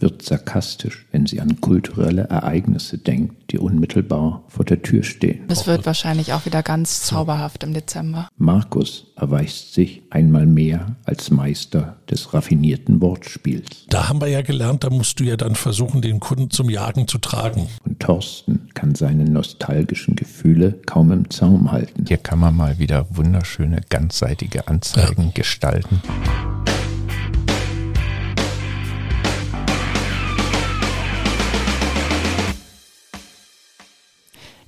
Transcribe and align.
Wird 0.00 0.22
sarkastisch, 0.22 1.06
wenn 1.12 1.26
sie 1.26 1.40
an 1.40 1.60
kulturelle 1.60 2.22
Ereignisse 2.22 2.96
denkt, 2.96 3.52
die 3.52 3.58
unmittelbar 3.58 4.44
vor 4.48 4.64
der 4.64 4.80
Tür 4.80 5.02
stehen. 5.02 5.44
Es 5.48 5.66
wird 5.66 5.84
wahrscheinlich 5.84 6.32
auch 6.32 6.46
wieder 6.46 6.62
ganz 6.62 7.02
zauberhaft 7.02 7.64
im 7.64 7.74
Dezember. 7.74 8.28
Markus 8.38 9.06
erweist 9.16 9.74
sich 9.74 10.02
einmal 10.08 10.46
mehr 10.46 10.96
als 11.04 11.30
Meister 11.30 11.98
des 12.10 12.32
raffinierten 12.32 13.00
Wortspiels. 13.02 13.86
Da 13.90 14.08
haben 14.08 14.20
wir 14.20 14.28
ja 14.28 14.40
gelernt, 14.42 14.84
da 14.84 14.90
musst 14.90 15.20
du 15.20 15.24
ja 15.24 15.36
dann 15.36 15.54
versuchen, 15.54 16.00
den 16.00 16.18
Kunden 16.18 16.50
zum 16.50 16.70
Jagen 16.70 17.06
zu 17.06 17.18
tragen. 17.18 17.68
Und 17.84 18.00
Thorsten 18.00 18.68
kann 18.72 18.94
seine 18.94 19.24
nostalgischen 19.24 20.16
Gefühle 20.16 20.78
kaum 20.86 21.12
im 21.12 21.28
Zaum 21.30 21.70
halten. 21.70 22.06
Hier 22.08 22.16
kann 22.16 22.38
man 22.38 22.56
mal 22.56 22.78
wieder 22.78 23.06
wunderschöne 23.10 23.82
ganzseitige 23.90 24.66
Anzeigen 24.66 25.26
ja. 25.26 25.30
gestalten. 25.34 26.00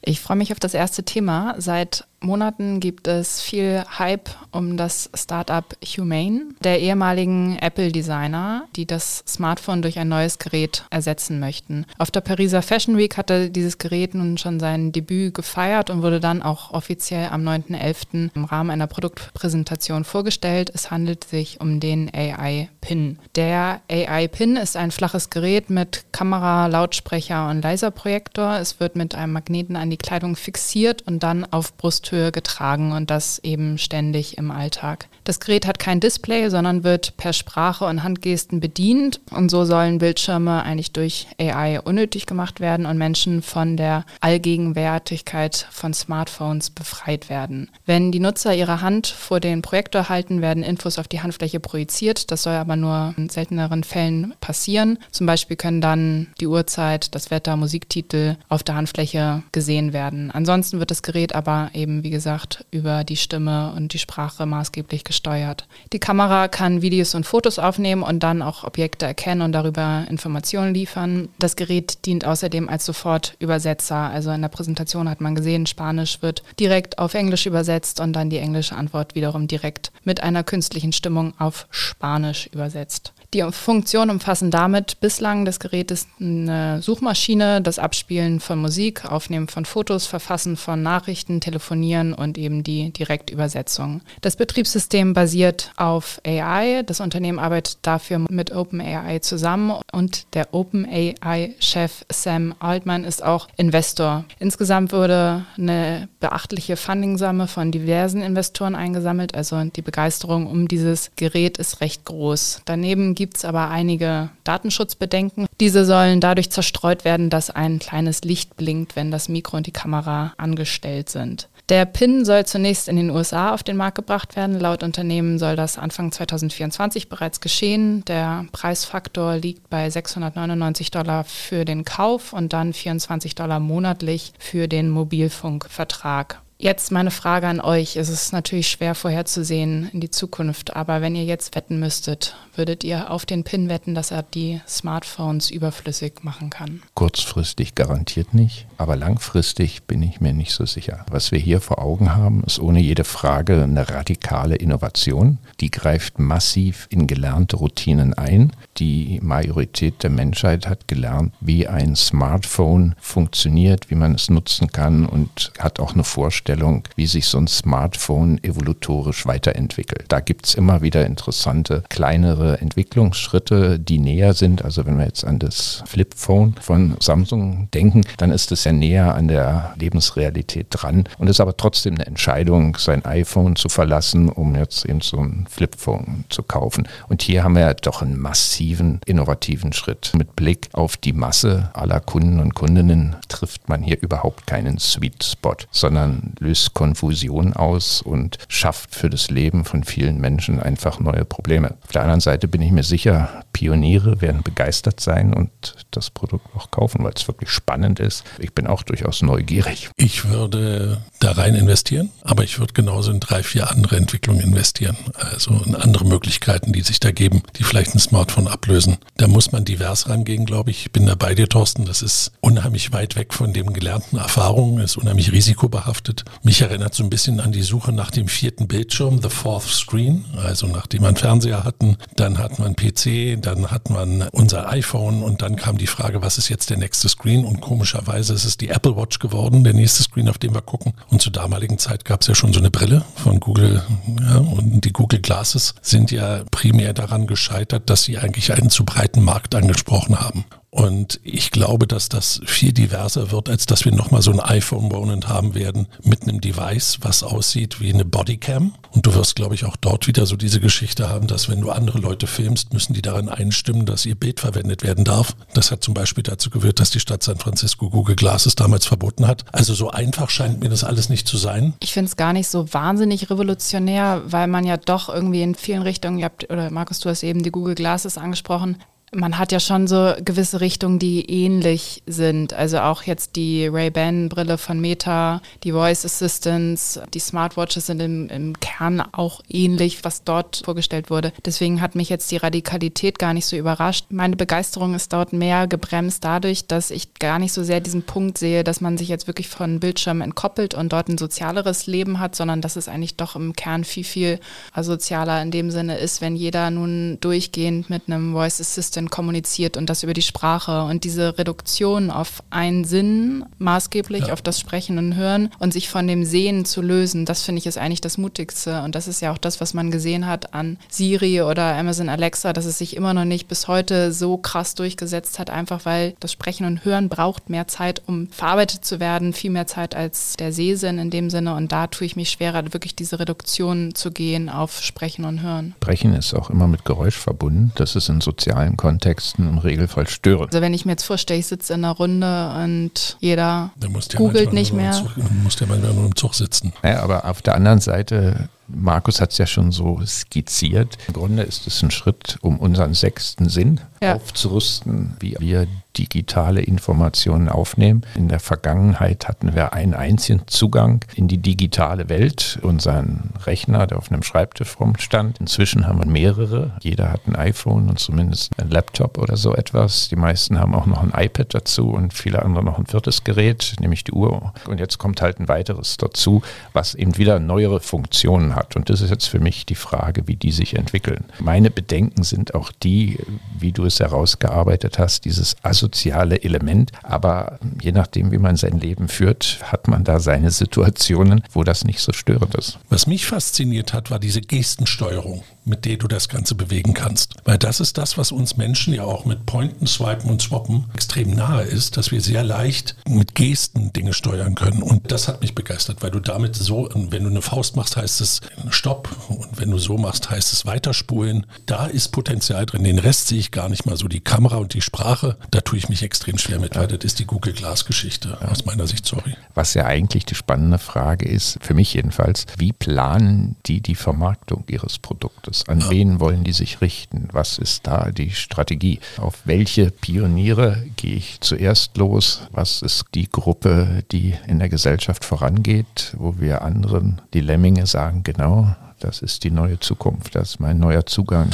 Ich 0.04 0.20
freue 0.20 0.36
mich 0.36 0.52
auf 0.52 0.60
das 0.60 0.74
erste 0.74 1.04
Thema. 1.04 1.54
Seit 1.58 2.06
Monaten 2.22 2.80
gibt 2.80 3.08
es 3.08 3.40
viel 3.40 3.84
Hype 3.98 4.30
um 4.52 4.76
das 4.76 5.10
Startup 5.14 5.64
Humane, 5.84 6.46
der 6.62 6.80
ehemaligen 6.80 7.58
Apple-Designer, 7.58 8.64
die 8.76 8.86
das 8.86 9.24
Smartphone 9.26 9.82
durch 9.82 9.98
ein 9.98 10.08
neues 10.08 10.38
Gerät 10.38 10.84
ersetzen 10.90 11.40
möchten. 11.40 11.86
Auf 11.98 12.10
der 12.10 12.20
Pariser 12.20 12.62
Fashion 12.62 12.96
Week 12.96 13.16
hatte 13.16 13.50
dieses 13.50 13.78
Gerät 13.78 14.14
nun 14.14 14.38
schon 14.38 14.60
sein 14.60 14.92
Debüt 14.92 15.34
gefeiert 15.34 15.90
und 15.90 16.02
wurde 16.02 16.20
dann 16.20 16.42
auch 16.42 16.72
offiziell 16.72 17.28
am 17.30 17.42
9.11. 17.46 18.30
im 18.34 18.44
Rahmen 18.44 18.70
einer 18.70 18.86
Produktpräsentation 18.86 20.04
vorgestellt. 20.04 20.70
Es 20.74 20.90
handelt 20.90 21.24
sich 21.24 21.60
um 21.60 21.80
den 21.80 22.10
AI 22.14 22.68
Pin. 22.80 23.18
Der 23.34 23.80
AI 23.90 24.28
Pin 24.28 24.56
ist 24.56 24.76
ein 24.76 24.90
flaches 24.90 25.30
Gerät 25.30 25.70
mit 25.70 26.04
Kamera, 26.12 26.66
Lautsprecher 26.66 27.48
und 27.48 27.62
Laserprojektor. 27.62 28.58
Es 28.58 28.80
wird 28.80 28.96
mit 28.96 29.14
einem 29.14 29.32
Magneten 29.32 29.76
an 29.76 29.90
die 29.90 29.96
Kleidung 29.96 30.36
fixiert 30.36 31.02
und 31.02 31.22
dann 31.22 31.44
auf 31.50 31.76
Brust 31.76 32.11
Brusthöhe 32.12 32.32
getragen 32.32 32.92
und 32.92 33.10
das 33.10 33.38
eben 33.42 33.78
ständig 33.78 34.36
im 34.36 34.50
Alltag. 34.50 35.08
Das 35.24 35.40
Gerät 35.40 35.66
hat 35.66 35.78
kein 35.78 36.00
Display, 36.00 36.50
sondern 36.50 36.84
wird 36.84 37.16
per 37.16 37.32
Sprache 37.32 37.84
und 37.84 38.02
Handgesten 38.02 38.60
bedient 38.60 39.20
und 39.30 39.50
so 39.50 39.64
sollen 39.64 39.98
Bildschirme 39.98 40.62
eigentlich 40.64 40.92
durch 40.92 41.28
AI 41.40 41.80
unnötig 41.80 42.26
gemacht 42.26 42.60
werden 42.60 42.86
und 42.86 42.98
Menschen 42.98 43.40
von 43.40 43.76
der 43.76 44.04
Allgegenwärtigkeit 44.20 45.68
von 45.70 45.94
Smartphones 45.94 46.70
befreit 46.70 47.30
werden. 47.30 47.70
Wenn 47.86 48.12
die 48.12 48.20
Nutzer 48.20 48.54
ihre 48.54 48.82
Hand 48.82 49.06
vor 49.06 49.40
den 49.40 49.62
Projektor 49.62 50.08
halten, 50.08 50.42
werden 50.42 50.64
Infos 50.64 50.98
auf 50.98 51.08
die 51.08 51.22
Handfläche 51.22 51.60
projiziert. 51.60 52.30
Das 52.30 52.42
soll 52.42 52.54
aber 52.54 52.76
nur 52.76 53.14
in 53.16 53.28
selteneren 53.28 53.84
Fällen 53.84 54.34
passieren. 54.40 54.98
Zum 55.12 55.26
Beispiel 55.26 55.56
können 55.56 55.80
dann 55.80 56.26
die 56.40 56.48
Uhrzeit, 56.48 57.14
das 57.14 57.30
Wetter, 57.30 57.56
Musiktitel 57.56 58.36
auf 58.48 58.64
der 58.64 58.74
Handfläche 58.74 59.42
gesehen 59.52 59.92
werden. 59.92 60.30
Ansonsten 60.32 60.80
wird 60.80 60.90
das 60.90 61.02
Gerät 61.02 61.34
aber 61.34 61.70
eben 61.74 62.01
wie 62.02 62.10
gesagt, 62.10 62.64
über 62.70 63.04
die 63.04 63.16
Stimme 63.16 63.72
und 63.76 63.92
die 63.92 63.98
Sprache 63.98 64.46
maßgeblich 64.46 65.04
gesteuert. 65.04 65.66
Die 65.92 65.98
Kamera 65.98 66.48
kann 66.48 66.82
Videos 66.82 67.14
und 67.14 67.26
Fotos 67.26 67.58
aufnehmen 67.58 68.02
und 68.02 68.22
dann 68.22 68.42
auch 68.42 68.64
Objekte 68.64 69.06
erkennen 69.06 69.42
und 69.42 69.52
darüber 69.52 70.04
Informationen 70.08 70.74
liefern. 70.74 71.28
Das 71.38 71.56
Gerät 71.56 72.04
dient 72.06 72.24
außerdem 72.24 72.68
als 72.68 72.86
Sofortübersetzer. 72.86 73.96
Also 73.96 74.30
in 74.30 74.42
der 74.42 74.48
Präsentation 74.48 75.08
hat 75.08 75.20
man 75.20 75.34
gesehen, 75.34 75.66
Spanisch 75.66 76.22
wird 76.22 76.42
direkt 76.58 76.98
auf 76.98 77.14
Englisch 77.14 77.46
übersetzt 77.46 78.00
und 78.00 78.12
dann 78.12 78.30
die 78.30 78.38
englische 78.38 78.76
Antwort 78.76 79.14
wiederum 79.14 79.46
direkt 79.46 79.92
mit 80.04 80.22
einer 80.22 80.44
künstlichen 80.44 80.92
Stimmung 80.92 81.34
auf 81.38 81.66
Spanisch 81.70 82.48
übersetzt. 82.52 83.12
Die 83.34 83.42
Funktionen 83.50 84.10
umfassen 84.10 84.50
damit 84.50 85.00
bislang 85.00 85.46
des 85.46 85.58
Gerätes 85.58 86.06
eine 86.20 86.82
Suchmaschine, 86.82 87.62
das 87.62 87.78
Abspielen 87.78 88.40
von 88.40 88.58
Musik, 88.58 89.06
Aufnehmen 89.06 89.48
von 89.48 89.64
Fotos, 89.64 90.06
Verfassen 90.06 90.58
von 90.58 90.82
Nachrichten, 90.82 91.40
Telefonieren 91.40 92.12
und 92.12 92.36
eben 92.36 92.62
die 92.62 92.90
Direktübersetzung. 92.90 94.02
Das 94.20 94.36
Betriebssystem 94.36 95.14
basiert 95.14 95.72
auf 95.76 96.20
AI. 96.26 96.82
Das 96.82 97.00
Unternehmen 97.00 97.38
arbeitet 97.38 97.78
dafür 97.80 98.18
mit 98.28 98.54
OpenAI 98.54 99.20
zusammen 99.20 99.80
und 99.92 100.26
der 100.34 100.52
OpenAI-Chef 100.52 102.04
Sam 102.10 102.54
Altman 102.58 103.04
ist 103.04 103.24
auch 103.24 103.48
Investor. 103.56 104.26
Insgesamt 104.40 104.92
wurde 104.92 105.46
eine 105.56 106.06
beachtliche 106.20 106.76
Fundingsumme 106.76 107.46
von 107.46 107.72
diversen 107.72 108.20
Investoren 108.20 108.74
eingesammelt. 108.74 109.34
Also 109.34 109.64
die 109.64 109.80
Begeisterung 109.80 110.46
um 110.46 110.68
dieses 110.68 111.12
Gerät 111.16 111.56
ist 111.56 111.80
recht 111.80 112.04
groß. 112.04 112.60
Daneben 112.66 113.14
gibt 113.14 113.21
es 113.34 113.44
aber 113.44 113.70
einige 113.70 114.30
Datenschutzbedenken. 114.44 115.46
Diese 115.60 115.84
sollen 115.84 116.20
dadurch 116.20 116.50
zerstreut 116.50 117.04
werden, 117.04 117.30
dass 117.30 117.50
ein 117.50 117.78
kleines 117.78 118.22
Licht 118.22 118.56
blinkt, 118.56 118.96
wenn 118.96 119.10
das 119.10 119.28
Mikro 119.28 119.56
und 119.56 119.66
die 119.66 119.72
Kamera 119.72 120.32
angestellt 120.36 121.08
sind. 121.08 121.48
Der 121.68 121.86
PIN 121.86 122.24
soll 122.24 122.44
zunächst 122.44 122.88
in 122.88 122.96
den 122.96 123.10
USA 123.10 123.54
auf 123.54 123.62
den 123.62 123.76
Markt 123.76 123.96
gebracht 123.96 124.36
werden. 124.36 124.58
Laut 124.58 124.82
Unternehmen 124.82 125.38
soll 125.38 125.56
das 125.56 125.78
Anfang 125.78 126.10
2024 126.10 127.08
bereits 127.08 127.40
geschehen. 127.40 128.04
Der 128.06 128.46
Preisfaktor 128.52 129.36
liegt 129.36 129.70
bei 129.70 129.88
699 129.88 130.90
Dollar 130.90 131.24
für 131.24 131.64
den 131.64 131.84
Kauf 131.84 132.32
und 132.32 132.52
dann 132.52 132.72
24 132.72 133.36
Dollar 133.36 133.60
monatlich 133.60 134.32
für 134.38 134.68
den 134.68 134.90
Mobilfunkvertrag. 134.90 136.42
Jetzt 136.62 136.92
meine 136.92 137.10
Frage 137.10 137.48
an 137.48 137.60
euch. 137.60 137.96
Es 137.96 138.08
ist 138.08 138.32
natürlich 138.32 138.68
schwer 138.68 138.94
vorherzusehen 138.94 139.90
in 139.92 139.98
die 139.98 140.12
Zukunft, 140.12 140.76
aber 140.76 141.00
wenn 141.00 141.16
ihr 141.16 141.24
jetzt 141.24 141.56
wetten 141.56 141.80
müsstet, 141.80 142.36
würdet 142.54 142.84
ihr 142.84 143.10
auf 143.10 143.26
den 143.26 143.42
PIN 143.42 143.68
wetten, 143.68 143.96
dass 143.96 144.12
er 144.12 144.22
die 144.22 144.60
Smartphones 144.68 145.50
überflüssig 145.50 146.22
machen 146.22 146.50
kann? 146.50 146.80
Kurzfristig 146.94 147.74
garantiert 147.74 148.32
nicht, 148.32 148.68
aber 148.78 148.94
langfristig 148.94 149.82
bin 149.88 150.04
ich 150.04 150.20
mir 150.20 150.32
nicht 150.32 150.52
so 150.52 150.64
sicher. 150.64 151.04
Was 151.10 151.32
wir 151.32 151.40
hier 151.40 151.60
vor 151.60 151.80
Augen 151.80 152.14
haben, 152.14 152.44
ist 152.44 152.60
ohne 152.60 152.78
jede 152.78 153.02
Frage 153.02 153.60
eine 153.60 153.88
radikale 153.88 154.54
Innovation. 154.54 155.38
Die 155.58 155.72
greift 155.72 156.20
massiv 156.20 156.86
in 156.90 157.08
gelernte 157.08 157.56
Routinen 157.56 158.14
ein. 158.14 158.52
Die 158.76 159.18
Majorität 159.20 160.04
der 160.04 160.10
Menschheit 160.10 160.68
hat 160.68 160.86
gelernt, 160.86 161.34
wie 161.40 161.66
ein 161.66 161.96
Smartphone 161.96 162.94
funktioniert, 163.00 163.90
wie 163.90 163.96
man 163.96 164.14
es 164.14 164.30
nutzen 164.30 164.70
kann 164.70 165.06
und 165.06 165.52
hat 165.58 165.80
auch 165.80 165.94
eine 165.94 166.04
Vorstellung, 166.04 166.51
Vorstellung, 166.52 166.82
wie 166.96 167.06
sich 167.06 167.26
so 167.26 167.38
ein 167.38 167.46
Smartphone 167.46 168.42
evolutorisch 168.44 169.26
weiterentwickelt. 169.26 170.04
Da 170.08 170.20
gibt 170.20 170.46
es 170.46 170.54
immer 170.54 170.82
wieder 170.82 171.06
interessante 171.06 171.82
kleinere 171.88 172.60
Entwicklungsschritte, 172.60 173.78
die 173.78 173.98
näher 173.98 174.34
sind. 174.34 174.62
Also 174.64 174.84
wenn 174.84 174.98
wir 174.98 175.06
jetzt 175.06 175.24
an 175.24 175.38
das 175.38 175.82
Flipphone 175.86 176.54
von 176.60 176.96
Samsung 177.00 177.68
denken, 177.72 178.02
dann 178.18 178.30
ist 178.30 178.52
es 178.52 178.64
ja 178.64 178.72
näher 178.72 179.14
an 179.14 179.28
der 179.28 179.74
Lebensrealität 179.78 180.66
dran 180.70 181.04
und 181.18 181.28
ist 181.28 181.40
aber 181.40 181.56
trotzdem 181.56 181.94
eine 181.94 182.06
Entscheidung, 182.06 182.76
sein 182.76 183.04
iPhone 183.04 183.56
zu 183.56 183.68
verlassen, 183.68 184.28
um 184.28 184.54
jetzt 184.54 184.84
eben 184.84 185.00
so 185.00 185.18
ein 185.18 185.46
Flipphone 185.48 186.24
zu 186.28 186.42
kaufen. 186.42 186.86
Und 187.08 187.22
hier 187.22 187.44
haben 187.44 187.54
wir 187.54 187.62
ja 187.62 187.74
doch 187.74 188.02
einen 188.02 188.18
massiven, 188.18 189.00
innovativen 189.06 189.72
Schritt. 189.72 190.12
Mit 190.16 190.36
Blick 190.36 190.68
auf 190.72 190.98
die 190.98 191.14
Masse 191.14 191.70
aller 191.72 192.00
Kunden 192.00 192.40
und 192.40 192.54
Kundinnen 192.54 193.16
trifft 193.28 193.68
man 193.70 193.82
hier 193.82 194.00
überhaupt 194.02 194.46
keinen 194.46 194.78
Sweet 194.78 195.24
Spot, 195.24 195.56
sondern 195.70 196.34
löst 196.42 196.74
Konfusion 196.74 197.52
aus 197.54 198.02
und 198.02 198.38
schafft 198.48 198.94
für 198.94 199.08
das 199.08 199.30
Leben 199.30 199.64
von 199.64 199.84
vielen 199.84 200.20
Menschen 200.20 200.60
einfach 200.60 201.00
neue 201.00 201.24
Probleme. 201.24 201.74
Auf 201.84 201.92
der 201.92 202.02
anderen 202.02 202.20
Seite 202.20 202.48
bin 202.48 202.60
ich 202.60 202.72
mir 202.72 202.82
sicher, 202.82 203.44
Pioniere 203.52 204.20
werden 204.20 204.42
begeistert 204.42 205.00
sein 205.00 205.32
und 205.34 205.50
das 205.90 206.10
Produkt 206.10 206.46
auch 206.56 206.70
kaufen, 206.70 207.04
weil 207.04 207.12
es 207.14 207.28
wirklich 207.28 207.50
spannend 207.50 208.00
ist. 208.00 208.24
Ich 208.38 208.54
bin 208.54 208.66
auch 208.66 208.82
durchaus 208.82 209.22
neugierig. 209.22 209.90
Ich 209.96 210.28
würde 210.28 211.02
da 211.20 211.32
rein 211.32 211.54
investieren, 211.54 212.10
aber 212.22 212.44
ich 212.44 212.58
würde 212.58 212.72
genauso 212.72 213.12
in 213.12 213.20
drei, 213.20 213.42
vier 213.42 213.70
andere 213.70 213.96
Entwicklungen 213.96 214.40
investieren. 214.40 214.96
Also 215.14 215.52
in 215.64 215.74
andere 215.74 216.04
Möglichkeiten, 216.04 216.72
die 216.72 216.82
sich 216.82 217.00
da 217.00 217.12
geben, 217.12 217.42
die 217.56 217.64
vielleicht 217.64 217.94
ein 217.94 218.00
Smartphone 218.00 218.48
ablösen. 218.48 218.98
Da 219.16 219.28
muss 219.28 219.52
man 219.52 219.64
divers 219.64 220.08
rangehen, 220.08 220.44
glaube 220.46 220.70
ich. 220.70 220.86
Ich 220.86 220.92
bin 220.92 221.06
da 221.06 221.14
bei 221.14 221.34
dir, 221.34 221.48
Thorsten. 221.48 221.84
Das 221.84 222.02
ist 222.02 222.32
unheimlich 222.40 222.92
weit 222.92 223.16
weg 223.16 223.34
von 223.34 223.52
dem 223.52 223.72
gelernten 223.72 224.16
Erfahrungen, 224.16 224.82
ist 224.82 224.96
unheimlich 224.96 225.32
risikobehaftet. 225.32 226.21
Mich 226.42 226.60
erinnert 226.60 226.94
so 226.94 227.02
ein 227.04 227.10
bisschen 227.10 227.40
an 227.40 227.52
die 227.52 227.62
Suche 227.62 227.92
nach 227.92 228.10
dem 228.10 228.28
vierten 228.28 228.68
Bildschirm, 228.68 229.20
the 229.22 229.28
fourth 229.28 229.64
screen. 229.64 230.24
Also 230.42 230.66
nachdem 230.66 231.04
einen 231.04 231.16
Fernseher 231.16 231.64
hatten, 231.64 231.96
dann 232.16 232.38
hat 232.38 232.58
man 232.58 232.74
PC, 232.76 233.40
dann 233.40 233.70
hat 233.70 233.90
man 233.90 234.28
unser 234.32 234.68
iPhone 234.70 235.22
und 235.22 235.42
dann 235.42 235.56
kam 235.56 235.78
die 235.78 235.86
Frage, 235.86 236.22
was 236.22 236.38
ist 236.38 236.48
jetzt 236.48 236.70
der 236.70 236.78
nächste 236.78 237.08
Screen? 237.08 237.44
Und 237.44 237.60
komischerweise 237.60 238.34
ist 238.34 238.44
es 238.44 238.56
die 238.56 238.68
Apple 238.68 238.96
Watch 238.96 239.18
geworden, 239.18 239.64
der 239.64 239.74
nächste 239.74 240.02
Screen, 240.02 240.28
auf 240.28 240.38
dem 240.38 240.54
wir 240.54 240.62
gucken. 240.62 240.94
Und 241.10 241.22
zur 241.22 241.32
damaligen 241.32 241.78
Zeit 241.78 242.04
gab 242.04 242.22
es 242.22 242.26
ja 242.26 242.34
schon 242.34 242.52
so 242.52 242.60
eine 242.60 242.70
Brille 242.70 243.04
von 243.16 243.40
Google 243.40 243.82
ja, 244.20 244.38
und 244.38 244.84
die 244.84 244.92
Google 244.92 245.20
Glasses 245.20 245.74
sind 245.82 246.10
ja 246.10 246.44
primär 246.50 246.92
daran 246.92 247.26
gescheitert, 247.26 247.90
dass 247.90 248.04
sie 248.04 248.18
eigentlich 248.18 248.52
einen 248.52 248.70
zu 248.70 248.84
breiten 248.84 249.22
Markt 249.22 249.54
angesprochen 249.54 250.20
haben. 250.20 250.44
Und 250.74 251.20
ich 251.22 251.50
glaube, 251.50 251.86
dass 251.86 252.08
das 252.08 252.40
viel 252.46 252.72
diverser 252.72 253.30
wird, 253.30 253.50
als 253.50 253.66
dass 253.66 253.84
wir 253.84 253.92
nochmal 253.92 254.22
so 254.22 254.32
ein 254.32 254.40
iPhone 254.40 254.88
Bonent 254.88 255.28
haben 255.28 255.54
werden 255.54 255.86
mit 256.02 256.22
einem 256.22 256.40
Device, 256.40 256.96
was 257.02 257.22
aussieht 257.22 257.82
wie 257.82 257.92
eine 257.92 258.06
Bodycam. 258.06 258.72
Und 258.90 259.04
du 259.04 259.14
wirst, 259.14 259.36
glaube 259.36 259.54
ich, 259.54 259.66
auch 259.66 259.76
dort 259.76 260.06
wieder 260.06 260.24
so 260.24 260.34
diese 260.34 260.60
Geschichte 260.60 261.10
haben, 261.10 261.26
dass 261.26 261.50
wenn 261.50 261.60
du 261.60 261.70
andere 261.70 261.98
Leute 261.98 262.26
filmst, 262.26 262.72
müssen 262.72 262.94
die 262.94 263.02
darin 263.02 263.28
einstimmen, 263.28 263.84
dass 263.84 264.06
ihr 264.06 264.14
Bild 264.14 264.40
verwendet 264.40 264.82
werden 264.82 265.04
darf. 265.04 265.36
Das 265.52 265.70
hat 265.70 265.84
zum 265.84 265.92
Beispiel 265.92 266.22
dazu 266.22 266.48
geführt, 266.48 266.80
dass 266.80 266.88
die 266.88 267.00
Stadt 267.00 267.22
San 267.22 267.36
Francisco 267.36 267.90
Google 267.90 268.16
Glasses 268.16 268.54
damals 268.54 268.86
verboten 268.86 269.26
hat. 269.26 269.44
Also 269.52 269.74
so 269.74 269.90
einfach 269.90 270.30
scheint 270.30 270.60
mir 270.60 270.70
das 270.70 270.84
alles 270.84 271.10
nicht 271.10 271.28
zu 271.28 271.36
sein. 271.36 271.74
Ich 271.80 271.92
finde 271.92 272.08
es 272.08 272.16
gar 272.16 272.32
nicht 272.32 272.48
so 272.48 272.72
wahnsinnig 272.72 273.28
revolutionär, 273.28 274.22
weil 274.24 274.46
man 274.46 274.64
ja 274.64 274.78
doch 274.78 275.10
irgendwie 275.10 275.42
in 275.42 275.54
vielen 275.54 275.82
Richtungen, 275.82 276.18
ihr 276.18 276.24
habt, 276.24 276.50
oder 276.50 276.70
Markus, 276.70 276.98
du 277.00 277.10
hast 277.10 277.22
eben 277.24 277.42
die 277.42 277.50
Google 277.50 277.74
Glasses 277.74 278.16
angesprochen, 278.16 278.78
man 279.14 279.38
hat 279.38 279.52
ja 279.52 279.60
schon 279.60 279.86
so 279.86 280.14
gewisse 280.24 280.62
Richtungen, 280.62 280.98
die 280.98 281.28
ähnlich 281.30 282.02
sind. 282.06 282.54
Also 282.54 282.80
auch 282.80 283.02
jetzt 283.02 283.36
die 283.36 283.66
Ray-Ban-Brille 283.66 284.56
von 284.56 284.80
Meta, 284.80 285.42
die 285.64 285.72
Voice 285.72 286.06
Assistants, 286.06 286.98
die 287.12 287.18
Smartwatches 287.18 287.86
sind 287.86 288.00
im, 288.00 288.28
im, 288.28 288.58
Kern 288.60 289.02
auch 289.12 289.42
ähnlich, 289.48 290.02
was 290.02 290.24
dort 290.24 290.62
vorgestellt 290.64 291.10
wurde. 291.10 291.32
Deswegen 291.44 291.82
hat 291.82 291.94
mich 291.94 292.08
jetzt 292.08 292.30
die 292.30 292.38
Radikalität 292.38 293.18
gar 293.18 293.34
nicht 293.34 293.44
so 293.44 293.56
überrascht. 293.56 294.06
Meine 294.08 294.36
Begeisterung 294.36 294.94
ist 294.94 295.12
dort 295.12 295.34
mehr 295.34 295.66
gebremst 295.66 296.24
dadurch, 296.24 296.66
dass 296.66 296.90
ich 296.90 297.12
gar 297.14 297.38
nicht 297.38 297.52
so 297.52 297.62
sehr 297.62 297.80
diesen 297.80 298.04
Punkt 298.04 298.38
sehe, 298.38 298.64
dass 298.64 298.80
man 298.80 298.96
sich 298.96 299.08
jetzt 299.08 299.26
wirklich 299.26 299.48
von 299.48 299.78
Bildschirmen 299.78 300.22
entkoppelt 300.22 300.74
und 300.74 300.92
dort 300.92 301.08
ein 301.08 301.18
sozialeres 301.18 301.86
Leben 301.86 302.18
hat, 302.18 302.34
sondern 302.34 302.62
dass 302.62 302.76
es 302.76 302.88
eigentlich 302.88 303.16
doch 303.16 303.36
im 303.36 303.52
Kern 303.54 303.84
viel, 303.84 304.04
viel 304.04 304.40
asozialer 304.72 305.42
in 305.42 305.50
dem 305.50 305.70
Sinne 305.70 305.98
ist, 305.98 306.22
wenn 306.22 306.34
jeder 306.34 306.70
nun 306.70 307.18
durchgehend 307.20 307.90
mit 307.90 308.04
einem 308.06 308.32
Voice 308.32 308.60
Assistant 308.60 309.01
Blödsinn 309.02 309.10
kommuniziert 309.10 309.76
und 309.76 309.88
das 309.88 310.02
über 310.02 310.12
die 310.12 310.22
Sprache 310.22 310.84
und 310.84 311.04
diese 311.04 311.38
Reduktion 311.38 312.10
auf 312.10 312.42
einen 312.50 312.84
Sinn 312.84 313.44
maßgeblich, 313.58 314.26
ja. 314.26 314.32
auf 314.32 314.42
das 314.42 314.60
Sprechen 314.60 314.98
und 314.98 315.16
Hören 315.16 315.50
und 315.58 315.72
sich 315.72 315.88
von 315.88 316.06
dem 316.06 316.24
Sehen 316.24 316.64
zu 316.64 316.82
lösen, 316.82 317.24
das 317.24 317.42
finde 317.42 317.60
ich 317.60 317.66
ist 317.66 317.78
eigentlich 317.78 318.00
das 318.00 318.18
Mutigste 318.18 318.82
und 318.82 318.94
das 318.94 319.08
ist 319.08 319.20
ja 319.20 319.32
auch 319.32 319.38
das, 319.38 319.60
was 319.60 319.74
man 319.74 319.90
gesehen 319.90 320.26
hat 320.26 320.54
an 320.54 320.78
Siri 320.88 321.42
oder 321.42 321.76
Amazon 321.76 322.08
Alexa, 322.08 322.52
dass 322.52 322.64
es 322.64 322.78
sich 322.78 322.96
immer 322.96 323.14
noch 323.14 323.24
nicht 323.24 323.48
bis 323.48 323.68
heute 323.68 324.12
so 324.12 324.36
krass 324.36 324.74
durchgesetzt 324.74 325.38
hat, 325.38 325.50
einfach 325.50 325.84
weil 325.84 326.14
das 326.20 326.32
Sprechen 326.32 326.66
und 326.66 326.84
Hören 326.84 327.08
braucht 327.08 327.50
mehr 327.50 327.68
Zeit, 327.68 328.02
um 328.06 328.28
verarbeitet 328.28 328.84
zu 328.84 329.00
werden, 329.00 329.32
viel 329.32 329.50
mehr 329.50 329.66
Zeit 329.66 329.94
als 329.94 330.36
der 330.36 330.52
Sehsinn 330.52 330.98
in 330.98 331.10
dem 331.10 331.30
Sinne 331.30 331.54
und 331.54 331.72
da 331.72 331.86
tue 331.86 332.06
ich 332.06 332.16
mich 332.16 332.30
schwerer, 332.30 332.72
wirklich 332.72 332.94
diese 332.94 333.18
Reduktion 333.18 333.94
zu 333.94 334.10
gehen 334.10 334.48
auf 334.48 334.82
Sprechen 334.82 335.24
und 335.24 335.42
Hören. 335.42 335.74
Sprechen 335.82 336.14
ist 336.14 336.34
auch 336.34 336.50
immer 336.50 336.66
mit 336.68 336.84
Geräusch 336.84 337.16
verbunden, 337.16 337.72
das 337.74 337.96
ist 337.96 338.08
in 338.08 338.20
sozialen 338.20 338.76
Kontexten 338.76 338.91
Kontexten 338.92 339.48
im 339.48 339.58
Regelfall 339.58 340.06
stören. 340.06 340.48
Also 340.48 340.60
wenn 340.60 340.74
ich 340.74 340.84
mir 340.84 340.92
jetzt 340.92 341.04
vorstelle, 341.04 341.40
ich 341.40 341.46
sitze 341.46 341.72
in 341.72 341.84
einer 341.84 341.94
Runde 341.94 342.52
und 342.62 343.16
jeder 343.20 343.70
googelt 344.16 344.52
nicht 344.52 344.74
mehr. 344.74 344.92
Zug, 344.92 345.10
musst 345.42 345.60
ja 345.60 345.66
manchmal 345.66 345.94
nur 345.94 346.06
im 346.06 346.14
Zug 346.14 346.34
sitzen. 346.34 346.74
Ja, 346.82 347.02
aber 347.02 347.24
auf 347.24 347.40
der 347.40 347.54
anderen 347.54 347.80
Seite 347.80 348.50
Markus 348.68 349.20
hat 349.20 349.32
es 349.32 349.38
ja 349.38 349.46
schon 349.46 349.72
so 349.72 350.00
skizziert. 350.04 350.98
Im 351.08 351.14
Grunde 351.14 351.42
ist 351.42 351.66
es 351.66 351.82
ein 351.82 351.90
Schritt, 351.90 352.38
um 352.42 352.58
unseren 352.58 352.92
sechsten 352.92 353.48
Sinn 353.48 353.80
ja. 354.02 354.14
aufzurüsten, 354.14 355.16
wie 355.20 355.36
wir 355.38 355.66
digitale 355.96 356.62
Informationen 356.62 357.48
aufnehmen. 357.48 358.02
In 358.14 358.28
der 358.28 358.40
Vergangenheit 358.40 359.28
hatten 359.28 359.54
wir 359.54 359.72
einen 359.72 359.94
einzigen 359.94 360.42
Zugang 360.46 361.04
in 361.14 361.28
die 361.28 361.38
digitale 361.38 362.08
Welt, 362.08 362.58
unseren 362.62 363.30
Rechner, 363.44 363.86
der 363.86 363.98
auf 363.98 364.10
einem 364.10 364.22
Schreibtisch 364.22 364.78
rumstand. 364.78 365.38
Inzwischen 365.40 365.86
haben 365.86 365.98
wir 365.98 366.06
mehrere. 366.06 366.72
Jeder 366.82 367.12
hat 367.12 367.26
ein 367.26 367.36
iPhone 367.36 367.88
und 367.88 367.98
zumindest 367.98 368.58
ein 368.58 368.70
Laptop 368.70 369.18
oder 369.18 369.36
so 369.36 369.54
etwas. 369.54 370.08
Die 370.08 370.16
meisten 370.16 370.58
haben 370.58 370.74
auch 370.74 370.86
noch 370.86 371.02
ein 371.02 371.12
iPad 371.14 371.54
dazu 371.54 371.90
und 371.90 372.14
viele 372.14 372.42
andere 372.42 372.64
noch 372.64 372.78
ein 372.78 372.86
viertes 372.86 373.24
Gerät, 373.24 373.74
nämlich 373.80 374.04
die 374.04 374.12
Uhr. 374.12 374.52
Und 374.66 374.80
jetzt 374.80 374.98
kommt 374.98 375.20
halt 375.22 375.40
ein 375.40 375.48
weiteres 375.48 375.96
dazu, 375.96 376.42
was 376.72 376.94
eben 376.94 377.16
wieder 377.18 377.38
neuere 377.38 377.80
Funktionen 377.80 378.54
hat. 378.54 378.76
Und 378.76 378.88
das 378.90 379.00
ist 379.00 379.10
jetzt 379.10 379.26
für 379.26 379.40
mich 379.40 379.66
die 379.66 379.74
Frage, 379.74 380.26
wie 380.28 380.36
die 380.36 380.52
sich 380.52 380.76
entwickeln. 380.76 381.24
Meine 381.40 381.70
Bedenken 381.70 382.22
sind 382.22 382.54
auch 382.54 382.72
die, 382.82 383.18
wie 383.58 383.72
du 383.72 383.84
es 383.84 384.00
herausgearbeitet 384.00 384.98
hast, 384.98 385.24
dieses 385.24 385.56
asoziale 385.82 386.42
Element. 386.42 386.92
Aber 387.02 387.58
je 387.80 387.92
nachdem, 387.92 388.30
wie 388.30 388.38
man 388.38 388.56
sein 388.56 388.78
Leben 388.78 389.08
führt, 389.08 389.58
hat 389.64 389.88
man 389.88 390.04
da 390.04 390.20
seine 390.20 390.50
Situationen, 390.50 391.42
wo 391.52 391.64
das 391.64 391.84
nicht 391.84 392.00
so 392.00 392.12
störend 392.12 392.54
ist. 392.54 392.78
Was 392.88 393.06
mich 393.06 393.26
fasziniert 393.26 393.92
hat, 393.92 394.10
war 394.10 394.18
diese 394.18 394.40
Gestensteuerung 394.40 395.42
mit 395.64 395.84
der 395.84 395.96
du 395.96 396.08
das 396.08 396.28
Ganze 396.28 396.54
bewegen 396.54 396.94
kannst. 396.94 397.34
Weil 397.44 397.58
das 397.58 397.80
ist 397.80 397.98
das, 397.98 398.18
was 398.18 398.32
uns 398.32 398.56
Menschen 398.56 398.94
ja 398.94 399.04
auch 399.04 399.24
mit 399.24 399.46
Pointen, 399.46 399.86
Swipen 399.86 400.30
und 400.30 400.42
Swappen 400.42 400.86
extrem 400.94 401.30
nahe 401.30 401.62
ist, 401.62 401.96
dass 401.96 402.10
wir 402.10 402.20
sehr 402.20 402.44
leicht 402.44 402.96
mit 403.08 403.34
Gesten 403.34 403.92
Dinge 403.92 404.12
steuern 404.12 404.54
können. 404.54 404.82
Und 404.82 405.10
das 405.12 405.28
hat 405.28 405.40
mich 405.40 405.54
begeistert, 405.54 406.02
weil 406.02 406.10
du 406.10 406.20
damit 406.20 406.56
so, 406.56 406.88
wenn 406.94 407.24
du 407.24 407.30
eine 407.30 407.42
Faust 407.42 407.76
machst, 407.76 407.96
heißt 407.96 408.20
es 408.20 408.40
Stopp. 408.70 409.08
Und 409.28 409.58
wenn 409.60 409.70
du 409.70 409.78
so 409.78 409.98
machst, 409.98 410.30
heißt 410.30 410.52
es 410.52 410.66
weiterspulen. 410.66 411.46
Da 411.66 411.86
ist 411.86 412.08
Potenzial 412.08 412.66
drin. 412.66 412.84
Den 412.84 412.98
Rest 412.98 413.28
sehe 413.28 413.38
ich 413.38 413.50
gar 413.50 413.68
nicht 413.68 413.86
mal 413.86 413.96
so. 413.96 414.08
Die 414.08 414.20
Kamera 414.20 414.56
und 414.56 414.74
die 414.74 414.80
Sprache, 414.80 415.36
da 415.50 415.60
tue 415.60 415.78
ich 415.78 415.88
mich 415.88 416.02
extrem 416.02 416.38
schwer 416.38 416.58
mit, 416.58 416.76
weil 416.76 416.88
das 416.88 417.04
ist 417.04 417.18
die 417.18 417.26
Google 417.26 417.52
Glass 417.52 417.84
Geschichte 417.84 418.38
aus 418.48 418.64
meiner 418.64 418.86
Sicht, 418.86 419.06
sorry. 419.06 419.34
Was 419.54 419.74
ja 419.74 419.86
eigentlich 419.86 420.26
die 420.26 420.34
spannende 420.34 420.78
Frage 420.78 421.28
ist, 421.28 421.58
für 421.60 421.74
mich 421.74 421.94
jedenfalls, 421.94 422.46
wie 422.56 422.72
planen 422.72 423.56
die 423.66 423.80
die 423.80 423.94
Vermarktung 423.94 424.64
ihres 424.68 424.98
Produktes? 424.98 425.51
Ist. 425.52 425.68
An 425.68 425.84
wen 425.90 426.18
wollen 426.18 426.44
die 426.44 426.52
sich 426.52 426.80
richten? 426.80 427.28
Was 427.32 427.58
ist 427.58 427.86
da 427.86 428.10
die 428.10 428.30
Strategie? 428.30 428.98
Auf 429.18 429.42
welche 429.44 429.90
Pioniere 429.90 430.84
gehe 430.96 431.16
ich 431.16 431.40
zuerst 431.40 431.96
los? 431.96 432.48
Was 432.50 432.82
ist 432.82 433.04
die 433.14 433.30
Gruppe, 433.30 434.02
die 434.10 434.34
in 434.48 434.58
der 434.58 434.68
Gesellschaft 434.68 435.24
vorangeht, 435.24 436.14
wo 436.18 436.40
wir 436.40 436.62
anderen, 436.62 437.20
die 437.34 437.40
Lemminge, 437.40 437.86
sagen, 437.86 438.22
genau, 438.24 438.74
das 438.98 439.20
ist 439.20 439.44
die 439.44 439.50
neue 439.50 439.78
Zukunft, 439.78 440.34
das 440.34 440.50
ist 440.50 440.60
mein 440.60 440.78
neuer 440.78 441.04
Zugang. 441.06 441.50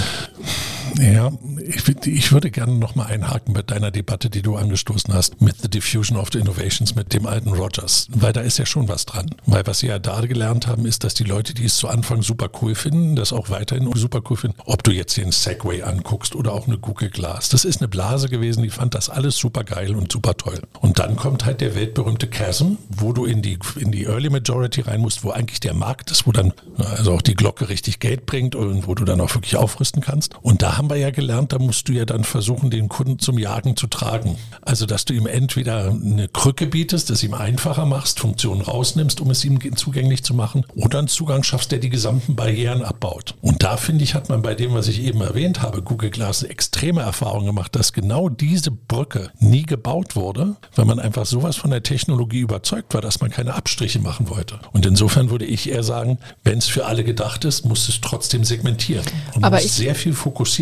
Ja, 0.96 1.30
ich, 1.60 2.06
ich 2.06 2.32
würde 2.32 2.50
gerne 2.50 2.74
nochmal 2.74 3.08
einhaken 3.08 3.54
bei 3.54 3.62
deiner 3.62 3.90
Debatte, 3.90 4.30
die 4.30 4.42
du 4.42 4.56
angestoßen 4.56 5.12
hast, 5.12 5.40
mit 5.40 5.60
The 5.60 5.68
Diffusion 5.68 6.18
of 6.18 6.28
the 6.32 6.38
Innovations 6.38 6.94
mit 6.94 7.12
dem 7.12 7.26
alten 7.26 7.50
Rogers, 7.50 8.08
weil 8.10 8.32
da 8.32 8.40
ist 8.40 8.58
ja 8.58 8.66
schon 8.66 8.88
was 8.88 9.06
dran. 9.06 9.30
Weil 9.46 9.66
was 9.66 9.82
wir 9.82 9.90
ja 9.90 9.98
da 9.98 10.20
gelernt 10.22 10.66
haben, 10.66 10.86
ist, 10.86 11.04
dass 11.04 11.14
die 11.14 11.24
Leute, 11.24 11.54
die 11.54 11.64
es 11.64 11.76
zu 11.76 11.88
Anfang 11.88 12.22
super 12.22 12.48
cool 12.62 12.74
finden, 12.74 13.16
das 13.16 13.32
auch 13.32 13.50
weiterhin 13.50 13.90
super 13.94 14.22
cool 14.30 14.36
finden. 14.36 14.58
Ob 14.64 14.82
du 14.82 14.90
jetzt 14.90 15.16
den 15.16 15.32
Segway 15.32 15.82
anguckst 15.82 16.34
oder 16.34 16.52
auch 16.52 16.66
eine 16.66 16.78
Google 16.78 17.10
Glass, 17.10 17.48
das 17.48 17.64
ist 17.64 17.80
eine 17.80 17.88
Blase 17.88 18.28
gewesen, 18.28 18.62
die 18.62 18.70
fand 18.70 18.94
das 18.94 19.08
alles 19.08 19.36
super 19.36 19.64
geil 19.64 19.94
und 19.94 20.10
super 20.10 20.36
toll. 20.36 20.60
Und 20.80 20.98
dann 20.98 21.16
kommt 21.16 21.44
halt 21.44 21.60
der 21.60 21.74
weltberühmte 21.74 22.28
Chasm, 22.28 22.76
wo 22.88 23.12
du 23.12 23.24
in 23.24 23.42
die, 23.42 23.58
in 23.78 23.92
die 23.92 24.04
Early 24.04 24.30
Majority 24.30 24.82
rein 24.82 25.00
musst, 25.00 25.22
wo 25.24 25.30
eigentlich 25.30 25.60
der 25.60 25.74
Markt 25.74 26.10
ist, 26.10 26.26
wo 26.26 26.32
dann 26.32 26.52
also 26.78 27.12
auch 27.12 27.22
die 27.22 27.34
Glocke 27.34 27.68
richtig 27.68 28.00
Geld 28.00 28.26
bringt 28.26 28.54
und 28.54 28.86
wo 28.86 28.94
du 28.94 29.04
dann 29.04 29.20
auch 29.20 29.34
wirklich 29.34 29.56
aufrüsten 29.56 30.02
kannst. 30.02 30.34
Und 30.42 30.62
da 30.62 30.77
haben 30.78 30.88
wir 30.88 30.96
ja 30.96 31.10
gelernt, 31.10 31.52
da 31.52 31.58
musst 31.58 31.88
du 31.88 31.92
ja 31.92 32.04
dann 32.04 32.24
versuchen, 32.24 32.70
den 32.70 32.88
Kunden 32.88 33.18
zum 33.18 33.36
Jagen 33.38 33.76
zu 33.76 33.88
tragen. 33.88 34.38
Also, 34.62 34.86
dass 34.86 35.04
du 35.04 35.12
ihm 35.12 35.26
entweder 35.26 35.90
eine 35.90 36.28
Krücke 36.28 36.66
bietest, 36.66 37.10
das 37.10 37.22
ihm 37.22 37.34
einfacher 37.34 37.84
machst, 37.84 38.20
Funktionen 38.20 38.60
rausnimmst, 38.60 39.20
um 39.20 39.30
es 39.30 39.44
ihm 39.44 39.58
zugänglich 39.76 40.22
zu 40.22 40.34
machen, 40.34 40.64
oder 40.74 41.00
einen 41.00 41.08
Zugang 41.08 41.42
schaffst, 41.42 41.72
der 41.72 41.80
die 41.80 41.90
gesamten 41.90 42.36
Barrieren 42.36 42.82
abbaut. 42.82 43.34
Und 43.42 43.62
da 43.62 43.76
finde 43.76 44.04
ich, 44.04 44.14
hat 44.14 44.28
man 44.28 44.42
bei 44.42 44.54
dem, 44.54 44.72
was 44.72 44.88
ich 44.88 45.02
eben 45.02 45.20
erwähnt 45.20 45.62
habe, 45.62 45.82
Google 45.82 46.10
Glass 46.10 46.42
eine 46.42 46.52
extreme 46.52 47.02
Erfahrung 47.02 47.46
gemacht, 47.46 47.74
dass 47.74 47.92
genau 47.92 48.28
diese 48.28 48.70
Brücke 48.70 49.30
nie 49.40 49.64
gebaut 49.64 50.14
wurde, 50.14 50.56
weil 50.76 50.84
man 50.84 51.00
einfach 51.00 51.26
sowas 51.26 51.56
von 51.56 51.70
der 51.70 51.82
Technologie 51.82 52.40
überzeugt 52.40 52.94
war, 52.94 53.00
dass 53.00 53.20
man 53.20 53.30
keine 53.30 53.54
Abstriche 53.54 53.98
machen 53.98 54.28
wollte. 54.28 54.60
Und 54.72 54.86
insofern 54.86 55.30
würde 55.30 55.44
ich 55.44 55.68
eher 55.68 55.82
sagen, 55.82 56.18
wenn 56.44 56.58
es 56.58 56.66
für 56.66 56.86
alle 56.86 57.02
gedacht 57.02 57.44
ist, 57.44 57.64
muss 57.64 57.88
es 57.88 58.00
trotzdem 58.00 58.44
segmentieren 58.44 59.04
und 59.34 59.44
Aber 59.44 59.56
muss 59.56 59.76
sehr 59.76 59.94
viel 59.94 60.14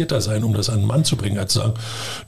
fokussierter 0.06 0.20
sein, 0.20 0.44
um 0.44 0.54
das 0.54 0.68
an 0.68 0.78
einen 0.78 0.86
Mann 0.86 1.04
zu 1.04 1.16
bringen, 1.16 1.38
als 1.38 1.52
zu 1.52 1.60
sagen, 1.60 1.74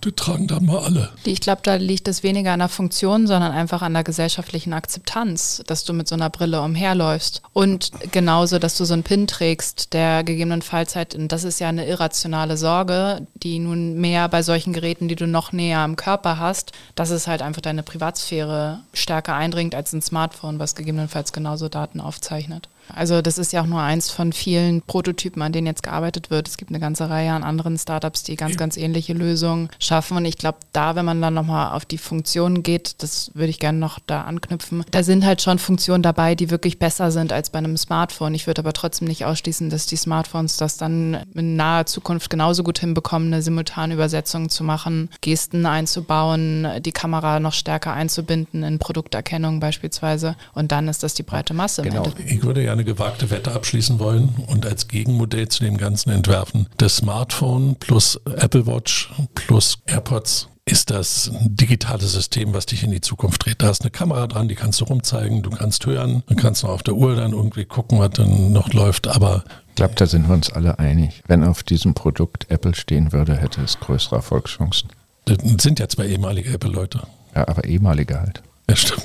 die 0.05 0.13
tragen 0.13 0.47
dann 0.47 0.67
mal 0.67 0.79
alle. 0.79 1.11
Ich 1.25 1.41
glaube, 1.41 1.61
da 1.63 1.75
liegt 1.75 2.09
es 2.09 2.23
weniger 2.23 2.53
an 2.53 2.59
der 2.59 2.69
Funktion, 2.69 3.27
sondern 3.27 3.53
einfach 3.53 3.83
an 3.83 3.95
der 3.95 4.05
gesellschaftlichen 4.05 4.73
Akzeptanz, 4.73 5.63
dass 5.67 5.85
du 5.85 5.93
mit 5.93 6.09
so 6.09 6.15
einer 6.15 6.31
Brille 6.31 6.61
umherläufst. 6.63 7.43
Und 7.53 7.91
genauso, 8.13 8.59
dass 8.59 8.77
du 8.77 8.85
so 8.85 8.95
einen 8.95 9.03
Pin 9.03 9.27
trägst, 9.27 9.93
der 9.93 10.25
gegebenenfalls 10.25 10.97
halt, 10.97 11.15
und 11.15 11.33
das 11.33 11.45
ist 11.45 11.61
ja 11.61 11.69
eine 11.69 11.87
irrationale 11.87 12.57
Sorge, 12.57 13.27
die 13.35 13.59
nun 13.59 13.95
mehr 13.95 14.29
bei 14.29 14.43
solchen 14.43 14.73
Geräten, 14.73 15.09
die 15.09 15.17
du 15.17 15.27
noch 15.27 15.53
näher 15.53 15.81
am 15.81 15.97
Körper 15.97 16.39
hast, 16.39 16.73
dass 16.95 17.11
es 17.11 17.27
halt 17.27 17.43
einfach 17.43 17.63
deine 17.63 17.83
Privatsphäre 17.83 18.81
stärker 18.93 19.35
eindringt 19.35 19.75
als 19.75 19.93
ein 19.93 20.03
Smartphone, 20.03 20.59
was 20.59 20.75
gegebenenfalls 20.75 21.33
genauso 21.33 21.69
Daten 21.69 22.01
aufzeichnet. 22.01 22.69
Also 22.95 23.23
das 23.23 23.39
ist 23.39 23.53
ja 23.53 23.63
auch 23.63 23.67
nur 23.67 23.81
eins 23.81 24.11
von 24.11 24.33
vielen 24.33 24.83
Prototypen, 24.83 25.43
an 25.43 25.53
denen 25.53 25.67
jetzt 25.67 25.83
gearbeitet 25.83 26.31
wird. 26.31 26.49
Es 26.49 26.57
gibt 26.57 26.71
eine 26.71 26.81
ganze 26.81 27.11
Reihe 27.11 27.33
an 27.33 27.45
anderen 27.45 27.79
Startups, 27.79 28.23
die 28.23 28.37
ganz, 28.37 28.57
ganz 28.57 28.77
ähnliche 28.77 29.13
Lösungen 29.13 29.69
schaffen. 29.79 30.17
Und 30.17 30.25
ich 30.25 30.39
glaube, 30.39 30.59
da, 30.73 30.97
wenn 30.97 31.05
man 31.05 31.21
dann 31.21 31.35
nochmal 31.35 31.75
auf 31.75 31.85
die 31.85 31.99
Funktionen 31.99 32.63
geht, 32.63 33.03
das 33.03 33.31
würde 33.35 33.51
ich 33.51 33.59
gerne 33.59 33.79
noch 33.79 33.99
da 34.07 34.23
anknüpfen, 34.23 34.85
da 34.91 35.03
sind 35.03 35.25
halt 35.25 35.43
schon 35.43 35.59
Funktionen 35.59 36.03
dabei, 36.03 36.35
die 36.35 36.51
wirklich 36.51 36.79
besser 36.79 37.11
sind 37.11 37.33
als 37.33 37.51
bei 37.51 37.59
einem 37.59 37.77
Smartphone. 37.77 38.35
Ich 38.35 38.47
würde 38.47 38.61
aber 38.61 38.73
trotzdem 38.73 39.09
nicht 39.09 39.25
ausschließen, 39.25 39.71
dass 39.71 39.87
die 39.87 39.97
Smartphones 39.97 40.57
das 40.57 40.77
dann 40.77 41.19
in 41.35 41.57
naher 41.57 41.87
Zukunft 41.87 42.31
genauso 42.31 42.63
gut 42.63 42.79
hinbekommen, 42.79 43.33
eine 43.33 43.43
simultane 43.43 43.95
Übersetzung 43.95 44.49
zu 44.49 44.65
machen, 44.65 45.11
Gesten 45.21 45.67
einzubauen, 45.67 46.67
die 46.81 46.93
Kamera 46.93 47.41
noch 47.41 47.53
stärker 47.53 47.93
einzubinden 47.93 48.63
in 48.63 48.79
Produkterkennung 48.79 49.61
beispielsweise. 49.61 50.37
Und 50.55 50.73
dann 50.73 50.89
ist 50.89 51.03
das 51.03 51.15
die 51.15 51.23
breite 51.23 51.55
Masse. 51.55 51.83
Genau. 51.83 52.11
Ich 52.25 52.43
würde 52.43 52.65
ja 52.65 52.75
eine 52.79 52.85
gewagte 52.85 53.31
Wette 53.31 53.53
abschließen 53.53 53.99
wollen 53.99 54.37
und 54.47 54.65
als 54.65 54.87
Gegenmodell 54.87 55.49
zu 55.49 55.65
dem 55.65 55.77
Ganzen 55.77 56.11
entwerfen, 56.11 56.69
das 56.77 56.97
Smartphone 56.97 57.75
plus 57.75 58.21
Apple 58.37 58.67
Watch 58.67 59.11
plus 59.35 59.79
AirPods 59.87 60.49
ist 60.65 60.91
das 60.91 61.29
ein 61.29 61.57
digitales 61.57 62.13
System, 62.13 62.53
was 62.55 62.67
dich 62.67 62.85
in 62.85 62.91
die 62.91 63.01
Zukunft 63.01 63.45
dreht. 63.45 63.63
Da 63.63 63.71
ist 63.71 63.81
eine 63.81 63.91
Kamera 63.91 64.27
dran, 64.27 64.49
die 64.49 64.55
kannst 64.55 64.81
du 64.81 64.85
rumzeigen, 64.85 65.43
du 65.43 65.51
kannst 65.51 65.87
hören, 65.87 66.23
dann 66.27 66.37
kannst 66.37 66.63
du 66.63 66.69
auf 66.69 66.83
der 66.85 66.95
Uhr 66.95 67.17
dann 67.17 67.33
irgendwie 67.33 67.65
gucken, 67.65 67.99
was 67.99 68.11
dann 68.11 68.53
noch 68.53 68.73
läuft, 68.73 69.09
aber 69.09 69.45
ich 69.71 69.75
glaube, 69.75 69.95
da 69.97 70.07
sind 70.07 70.29
wir 70.29 70.35
uns 70.35 70.53
alle 70.53 70.79
einig. 70.79 71.23
Wenn 71.27 71.43
auf 71.43 71.63
diesem 71.63 71.95
Produkt 71.95 72.51
Apple 72.51 72.75
stehen 72.75 73.13
würde, 73.13 73.37
hätte 73.37 73.61
es 73.63 73.81
größere 73.81 74.17
Erfolgschancen. 74.17 74.91
Das 75.25 75.39
sind 75.63 75.79
ja 75.79 75.89
zwei 75.89 76.07
ehemalige 76.07 76.53
Apple-Leute. 76.53 77.03
Ja, 77.35 77.49
aber 77.49 77.65
ehemalige 77.65 78.21
halt. 78.21 78.43
Ja, 78.69 78.77
stimmt. 78.77 79.05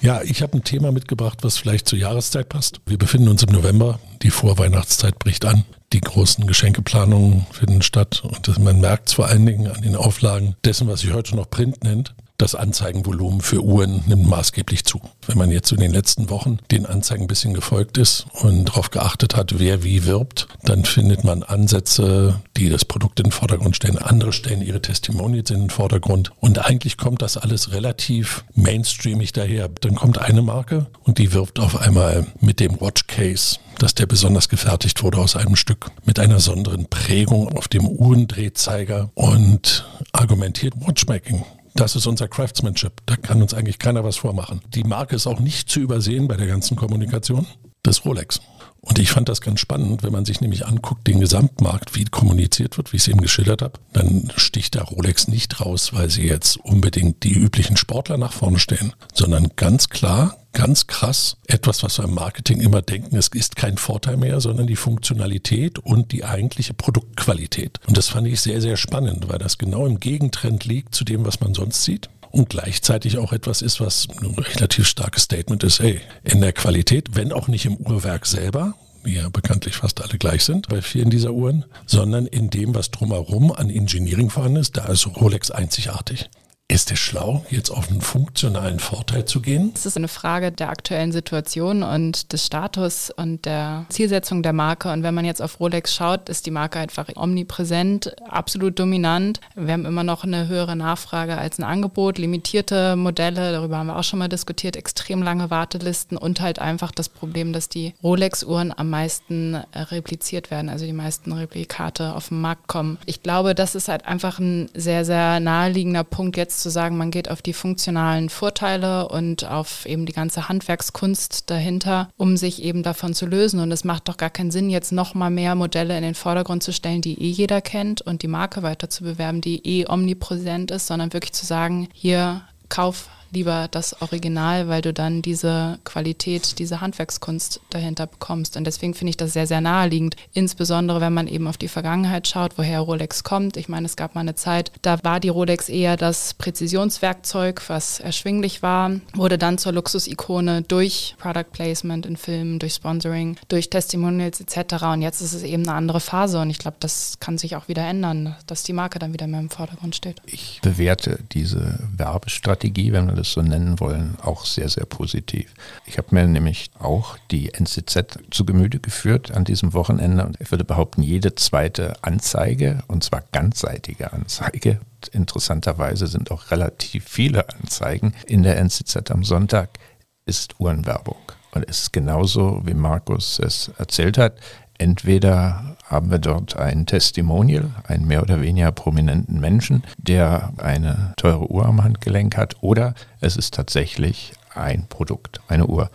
Ja, 0.00 0.22
ich 0.22 0.40
habe 0.42 0.56
ein 0.56 0.64
Thema 0.64 0.92
mitgebracht, 0.92 1.38
was 1.42 1.58
vielleicht 1.58 1.86
zur 1.86 1.98
Jahreszeit 1.98 2.48
passt. 2.48 2.80
Wir 2.86 2.96
befinden 2.96 3.28
uns 3.28 3.42
im 3.42 3.52
November, 3.52 4.00
die 4.22 4.30
Vorweihnachtszeit 4.30 5.18
bricht 5.18 5.44
an. 5.44 5.64
Die 5.92 6.00
großen 6.00 6.46
Geschenkeplanungen 6.46 7.46
finden 7.50 7.82
statt 7.82 8.22
und 8.24 8.58
man 8.60 8.80
merkt 8.80 9.08
es 9.08 9.14
vor 9.14 9.26
allen 9.26 9.44
Dingen 9.44 9.66
an 9.66 9.82
den 9.82 9.96
Auflagen 9.96 10.54
dessen, 10.64 10.88
was 10.88 11.00
sich 11.00 11.12
heute 11.12 11.36
noch 11.36 11.50
Print 11.50 11.84
nennt 11.84 12.14
das 12.40 12.54
Anzeigenvolumen 12.54 13.40
für 13.40 13.62
Uhren 13.62 14.02
nimmt 14.06 14.26
maßgeblich 14.26 14.84
zu. 14.84 15.00
Wenn 15.26 15.38
man 15.38 15.50
jetzt 15.50 15.72
in 15.72 15.80
den 15.80 15.92
letzten 15.92 16.30
Wochen 16.30 16.58
den 16.70 16.86
Anzeigen 16.86 17.24
ein 17.24 17.28
bisschen 17.28 17.54
gefolgt 17.54 17.98
ist 17.98 18.26
und 18.32 18.66
darauf 18.66 18.90
geachtet 18.90 19.36
hat, 19.36 19.58
wer 19.58 19.84
wie 19.84 20.06
wirbt, 20.06 20.48
dann 20.62 20.84
findet 20.84 21.22
man 21.22 21.42
Ansätze, 21.42 22.40
die 22.56 22.70
das 22.70 22.84
Produkt 22.84 23.20
in 23.20 23.24
den 23.24 23.32
Vordergrund 23.32 23.76
stellen. 23.76 23.98
Andere 23.98 24.32
stellen 24.32 24.62
ihre 24.62 24.80
Testimonials 24.80 25.50
in 25.50 25.60
den 25.60 25.70
Vordergrund. 25.70 26.32
Und 26.40 26.58
eigentlich 26.58 26.96
kommt 26.96 27.22
das 27.22 27.36
alles 27.36 27.72
relativ 27.72 28.44
mainstreamig 28.54 29.32
daher. 29.32 29.68
Dann 29.68 29.96
kommt 29.96 30.18
eine 30.18 30.42
Marke 30.42 30.86
und 31.04 31.18
die 31.18 31.32
wirbt 31.32 31.60
auf 31.60 31.80
einmal 31.80 32.26
mit 32.40 32.60
dem 32.60 32.80
Watch 32.80 33.06
Case 33.06 33.58
dass 33.78 33.94
der 33.94 34.04
besonders 34.04 34.50
gefertigt 34.50 35.02
wurde 35.02 35.16
aus 35.16 35.36
einem 35.36 35.56
Stück 35.56 35.90
mit 36.04 36.18
einer 36.18 36.34
besonderen 36.34 36.86
Prägung 36.90 37.48
auf 37.56 37.66
dem 37.66 37.88
Uhrendrehzeiger 37.88 39.10
und 39.14 39.86
argumentiert 40.12 40.74
Watchmaking. 40.86 41.46
Das 41.80 41.96
ist 41.96 42.06
unser 42.06 42.28
Craftsmanship. 42.28 43.00
Da 43.06 43.16
kann 43.16 43.40
uns 43.40 43.54
eigentlich 43.54 43.78
keiner 43.78 44.04
was 44.04 44.18
vormachen. 44.18 44.60
Die 44.74 44.84
Marke 44.84 45.16
ist 45.16 45.26
auch 45.26 45.40
nicht 45.40 45.70
zu 45.70 45.80
übersehen 45.80 46.28
bei 46.28 46.36
der 46.36 46.46
ganzen 46.46 46.76
Kommunikation. 46.76 47.46
Das 47.82 48.04
Rolex. 48.04 48.42
Und 48.82 48.98
ich 48.98 49.10
fand 49.10 49.30
das 49.30 49.40
ganz 49.40 49.60
spannend, 49.60 50.02
wenn 50.02 50.12
man 50.12 50.26
sich 50.26 50.42
nämlich 50.42 50.66
anguckt, 50.66 51.06
den 51.06 51.20
Gesamtmarkt, 51.20 51.96
wie 51.96 52.04
kommuniziert 52.04 52.76
wird, 52.76 52.92
wie 52.92 52.98
ich 52.98 53.04
es 53.04 53.08
eben 53.08 53.22
geschildert 53.22 53.62
habe, 53.62 53.80
dann 53.94 54.30
sticht 54.36 54.74
da 54.74 54.82
Rolex 54.82 55.26
nicht 55.26 55.58
raus, 55.62 55.94
weil 55.94 56.10
sie 56.10 56.28
jetzt 56.28 56.58
unbedingt 56.58 57.22
die 57.22 57.32
üblichen 57.32 57.78
Sportler 57.78 58.18
nach 58.18 58.34
vorne 58.34 58.58
stehen, 58.58 58.92
sondern 59.14 59.48
ganz 59.56 59.88
klar, 59.88 60.36
ganz 60.52 60.86
krass, 60.86 61.36
etwas, 61.46 61.82
was 61.82 61.98
wir 61.98 62.04
im 62.04 62.14
Marketing 62.14 62.60
immer 62.60 62.82
denken, 62.82 63.16
es 63.16 63.28
ist 63.28 63.56
kein 63.56 63.78
Vorteil 63.78 64.16
mehr, 64.16 64.40
sondern 64.40 64.66
die 64.66 64.76
Funktionalität 64.76 65.78
und 65.78 66.12
die 66.12 66.24
eigentliche 66.24 66.74
Produktqualität. 66.74 67.78
Und 67.86 67.96
das 67.96 68.08
fand 68.08 68.26
ich 68.26 68.40
sehr, 68.40 68.60
sehr 68.60 68.76
spannend, 68.76 69.28
weil 69.28 69.38
das 69.38 69.58
genau 69.58 69.86
im 69.86 70.00
Gegentrend 70.00 70.64
liegt 70.64 70.94
zu 70.94 71.04
dem, 71.04 71.24
was 71.24 71.40
man 71.40 71.54
sonst 71.54 71.84
sieht 71.84 72.08
und 72.30 72.48
gleichzeitig 72.48 73.18
auch 73.18 73.32
etwas 73.32 73.62
ist, 73.62 73.80
was 73.80 74.08
ein 74.20 74.34
relativ 74.34 74.86
starkes 74.86 75.24
Statement 75.24 75.62
ist, 75.64 75.80
hey, 75.80 76.00
in 76.24 76.40
der 76.40 76.52
Qualität, 76.52 77.10
wenn 77.14 77.32
auch 77.32 77.48
nicht 77.48 77.66
im 77.66 77.76
Uhrwerk 77.76 78.26
selber, 78.26 78.74
die 79.04 79.14
ja 79.14 79.28
bekanntlich 79.28 79.76
fast 79.76 80.02
alle 80.02 80.18
gleich 80.18 80.44
sind 80.44 80.68
bei 80.68 80.82
vielen 80.82 81.10
dieser 81.10 81.32
Uhren, 81.32 81.64
sondern 81.86 82.26
in 82.26 82.50
dem, 82.50 82.74
was 82.74 82.90
drumherum 82.90 83.50
an 83.52 83.70
Engineering 83.70 84.30
vorhanden 84.30 84.58
ist, 84.58 84.76
da 84.76 84.86
ist 84.86 85.06
Rolex 85.06 85.50
einzigartig. 85.50 86.28
Ist 86.70 86.92
es 86.92 87.00
schlau, 87.00 87.44
jetzt 87.50 87.70
auf 87.70 87.90
einen 87.90 88.00
funktionalen 88.00 88.78
Vorteil 88.78 89.24
zu 89.24 89.40
gehen? 89.40 89.72
Es 89.74 89.86
ist 89.86 89.96
eine 89.96 90.06
Frage 90.06 90.52
der 90.52 90.68
aktuellen 90.68 91.10
Situation 91.10 91.82
und 91.82 92.32
des 92.32 92.46
Status 92.46 93.10
und 93.10 93.44
der 93.44 93.86
Zielsetzung 93.88 94.44
der 94.44 94.52
Marke. 94.52 94.92
Und 94.92 95.02
wenn 95.02 95.12
man 95.12 95.24
jetzt 95.24 95.42
auf 95.42 95.58
Rolex 95.58 95.92
schaut, 95.92 96.28
ist 96.28 96.46
die 96.46 96.52
Marke 96.52 96.78
einfach 96.78 97.08
omnipräsent, 97.16 98.14
absolut 98.28 98.78
dominant. 98.78 99.40
Wir 99.56 99.72
haben 99.72 99.84
immer 99.84 100.04
noch 100.04 100.22
eine 100.22 100.46
höhere 100.46 100.76
Nachfrage 100.76 101.36
als 101.36 101.58
ein 101.58 101.64
Angebot, 101.64 102.18
limitierte 102.18 102.94
Modelle, 102.94 103.50
darüber 103.50 103.78
haben 103.78 103.88
wir 103.88 103.96
auch 103.96 104.04
schon 104.04 104.20
mal 104.20 104.28
diskutiert, 104.28 104.76
extrem 104.76 105.24
lange 105.24 105.50
Wartelisten 105.50 106.16
und 106.16 106.40
halt 106.40 106.60
einfach 106.60 106.92
das 106.92 107.08
Problem, 107.08 107.52
dass 107.52 107.68
die 107.68 107.94
Rolex-Uhren 108.00 108.72
am 108.78 108.90
meisten 108.90 109.56
repliziert 109.74 110.52
werden, 110.52 110.68
also 110.68 110.84
die 110.84 110.92
meisten 110.92 111.32
Replikate 111.32 112.14
auf 112.14 112.28
den 112.28 112.40
Markt 112.40 112.68
kommen. 112.68 112.96
Ich 113.06 113.24
glaube, 113.24 113.56
das 113.56 113.74
ist 113.74 113.88
halt 113.88 114.06
einfach 114.06 114.38
ein 114.38 114.70
sehr, 114.72 115.04
sehr 115.04 115.40
naheliegender 115.40 116.04
Punkt 116.04 116.36
jetzt 116.36 116.59
zu 116.60 116.70
sagen, 116.70 116.96
man 116.96 117.10
geht 117.10 117.30
auf 117.30 117.42
die 117.42 117.52
funktionalen 117.52 118.28
Vorteile 118.28 119.08
und 119.08 119.44
auf 119.44 119.86
eben 119.86 120.06
die 120.06 120.12
ganze 120.12 120.48
Handwerkskunst 120.48 121.50
dahinter, 121.50 122.10
um 122.16 122.36
sich 122.36 122.62
eben 122.62 122.82
davon 122.82 123.14
zu 123.14 123.26
lösen. 123.26 123.60
Und 123.60 123.72
es 123.72 123.84
macht 123.84 124.08
doch 124.08 124.16
gar 124.16 124.30
keinen 124.30 124.50
Sinn, 124.50 124.70
jetzt 124.70 124.92
noch 124.92 125.14
mal 125.14 125.30
mehr 125.30 125.54
Modelle 125.54 125.96
in 125.96 126.02
den 126.02 126.14
Vordergrund 126.14 126.62
zu 126.62 126.72
stellen, 126.72 127.02
die 127.02 127.20
eh 127.20 127.30
jeder 127.30 127.60
kennt 127.60 128.02
und 128.02 128.22
die 128.22 128.28
Marke 128.28 128.62
weiter 128.62 128.90
zu 128.90 129.04
bewerben, 129.04 129.40
die 129.40 129.66
eh 129.66 129.86
omnipräsent 129.88 130.70
ist, 130.70 130.86
sondern 130.86 131.12
wirklich 131.12 131.32
zu 131.32 131.46
sagen, 131.46 131.88
hier 131.92 132.42
kauf 132.68 133.08
lieber 133.30 133.68
das 133.70 134.00
Original, 134.02 134.68
weil 134.68 134.82
du 134.82 134.92
dann 134.92 135.22
diese 135.22 135.78
Qualität, 135.84 136.58
diese 136.58 136.80
Handwerkskunst 136.80 137.60
dahinter 137.70 138.06
bekommst. 138.06 138.56
Und 138.56 138.64
deswegen 138.64 138.94
finde 138.94 139.10
ich 139.10 139.16
das 139.16 139.32
sehr, 139.32 139.46
sehr 139.46 139.60
naheliegend, 139.60 140.16
insbesondere 140.32 141.00
wenn 141.00 141.14
man 141.14 141.26
eben 141.26 141.46
auf 141.46 141.56
die 141.56 141.68
Vergangenheit 141.68 142.28
schaut, 142.28 142.58
woher 142.58 142.80
Rolex 142.80 143.24
kommt. 143.24 143.56
Ich 143.56 143.68
meine, 143.68 143.86
es 143.86 143.96
gab 143.96 144.14
mal 144.14 144.22
eine 144.22 144.34
Zeit, 144.34 144.72
da 144.82 144.98
war 145.02 145.20
die 145.20 145.28
Rolex 145.28 145.68
eher 145.68 145.96
das 145.96 146.34
Präzisionswerkzeug, 146.34 147.62
was 147.68 148.00
erschwinglich 148.00 148.62
war, 148.62 148.92
wurde 149.14 149.38
dann 149.38 149.58
zur 149.58 149.72
Luxusikone 149.72 150.62
durch 150.62 151.14
Product 151.18 151.50
Placement 151.52 152.06
in 152.06 152.16
Filmen, 152.16 152.58
durch 152.58 152.74
Sponsoring, 152.74 153.36
durch 153.48 153.70
Testimonials 153.70 154.40
etc. 154.40 154.84
Und 154.84 155.02
jetzt 155.02 155.20
ist 155.20 155.32
es 155.32 155.42
eben 155.42 155.66
eine 155.66 155.76
andere 155.76 156.00
Phase 156.00 156.40
und 156.40 156.50
ich 156.50 156.58
glaube, 156.58 156.76
das 156.80 157.18
kann 157.20 157.38
sich 157.38 157.56
auch 157.56 157.68
wieder 157.68 157.86
ändern, 157.86 158.36
dass 158.46 158.62
die 158.62 158.72
Marke 158.72 158.98
dann 158.98 159.12
wieder 159.12 159.26
mehr 159.26 159.40
im 159.40 159.50
Vordergrund 159.50 159.94
steht. 159.94 160.20
Ich 160.26 160.60
bewerte 160.62 161.18
diese 161.32 161.78
Werbestrategie, 161.96 162.92
wenn 162.92 163.06
man 163.06 163.16
das 163.20 163.32
so 163.32 163.42
nennen 163.42 163.78
wollen, 163.80 164.16
auch 164.22 164.44
sehr, 164.44 164.68
sehr 164.68 164.86
positiv. 164.86 165.52
Ich 165.86 165.98
habe 165.98 166.08
mir 166.10 166.26
nämlich 166.26 166.70
auch 166.78 167.16
die 167.30 167.52
NCZ 167.54 168.18
zu 168.30 168.44
Gemüte 168.44 168.80
geführt 168.80 169.30
an 169.30 169.44
diesem 169.44 169.72
Wochenende 169.74 170.24
und 170.24 170.40
ich 170.40 170.50
würde 170.50 170.64
behaupten, 170.64 171.02
jede 171.02 171.34
zweite 171.34 172.02
Anzeige, 172.02 172.82
und 172.88 173.04
zwar 173.04 173.22
ganzseitige 173.32 174.12
Anzeige, 174.12 174.80
interessanterweise 175.12 176.06
sind 176.06 176.30
auch 176.30 176.50
relativ 176.50 177.08
viele 177.08 177.48
Anzeigen 177.48 178.14
in 178.26 178.42
der 178.42 178.58
NCZ 178.58 179.10
am 179.10 179.24
Sonntag, 179.24 179.78
ist 180.26 180.58
Uhrenwerbung. 180.58 181.16
Und 181.52 181.68
es 181.68 181.82
ist 181.82 181.92
genauso, 181.92 182.62
wie 182.64 182.74
Markus 182.74 183.38
es 183.38 183.70
erzählt 183.78 184.18
hat. 184.18 184.34
Entweder 184.78 185.69
haben 185.90 186.10
wir 186.10 186.18
dort 186.18 186.56
ein 186.56 186.86
Testimonial, 186.86 187.68
einen 187.86 188.06
mehr 188.06 188.22
oder 188.22 188.40
weniger 188.40 188.70
prominenten 188.70 189.40
Menschen, 189.40 189.82
der 189.98 190.52
eine 190.58 191.14
teure 191.16 191.50
Uhr 191.50 191.66
am 191.66 191.82
Handgelenk 191.82 192.36
hat, 192.36 192.56
oder 192.60 192.94
es 193.20 193.36
ist 193.36 193.54
tatsächlich 193.54 194.32
ein 194.54 194.86
Produkt, 194.88 195.40
eine 195.48 195.66
Uhr. 195.66 195.90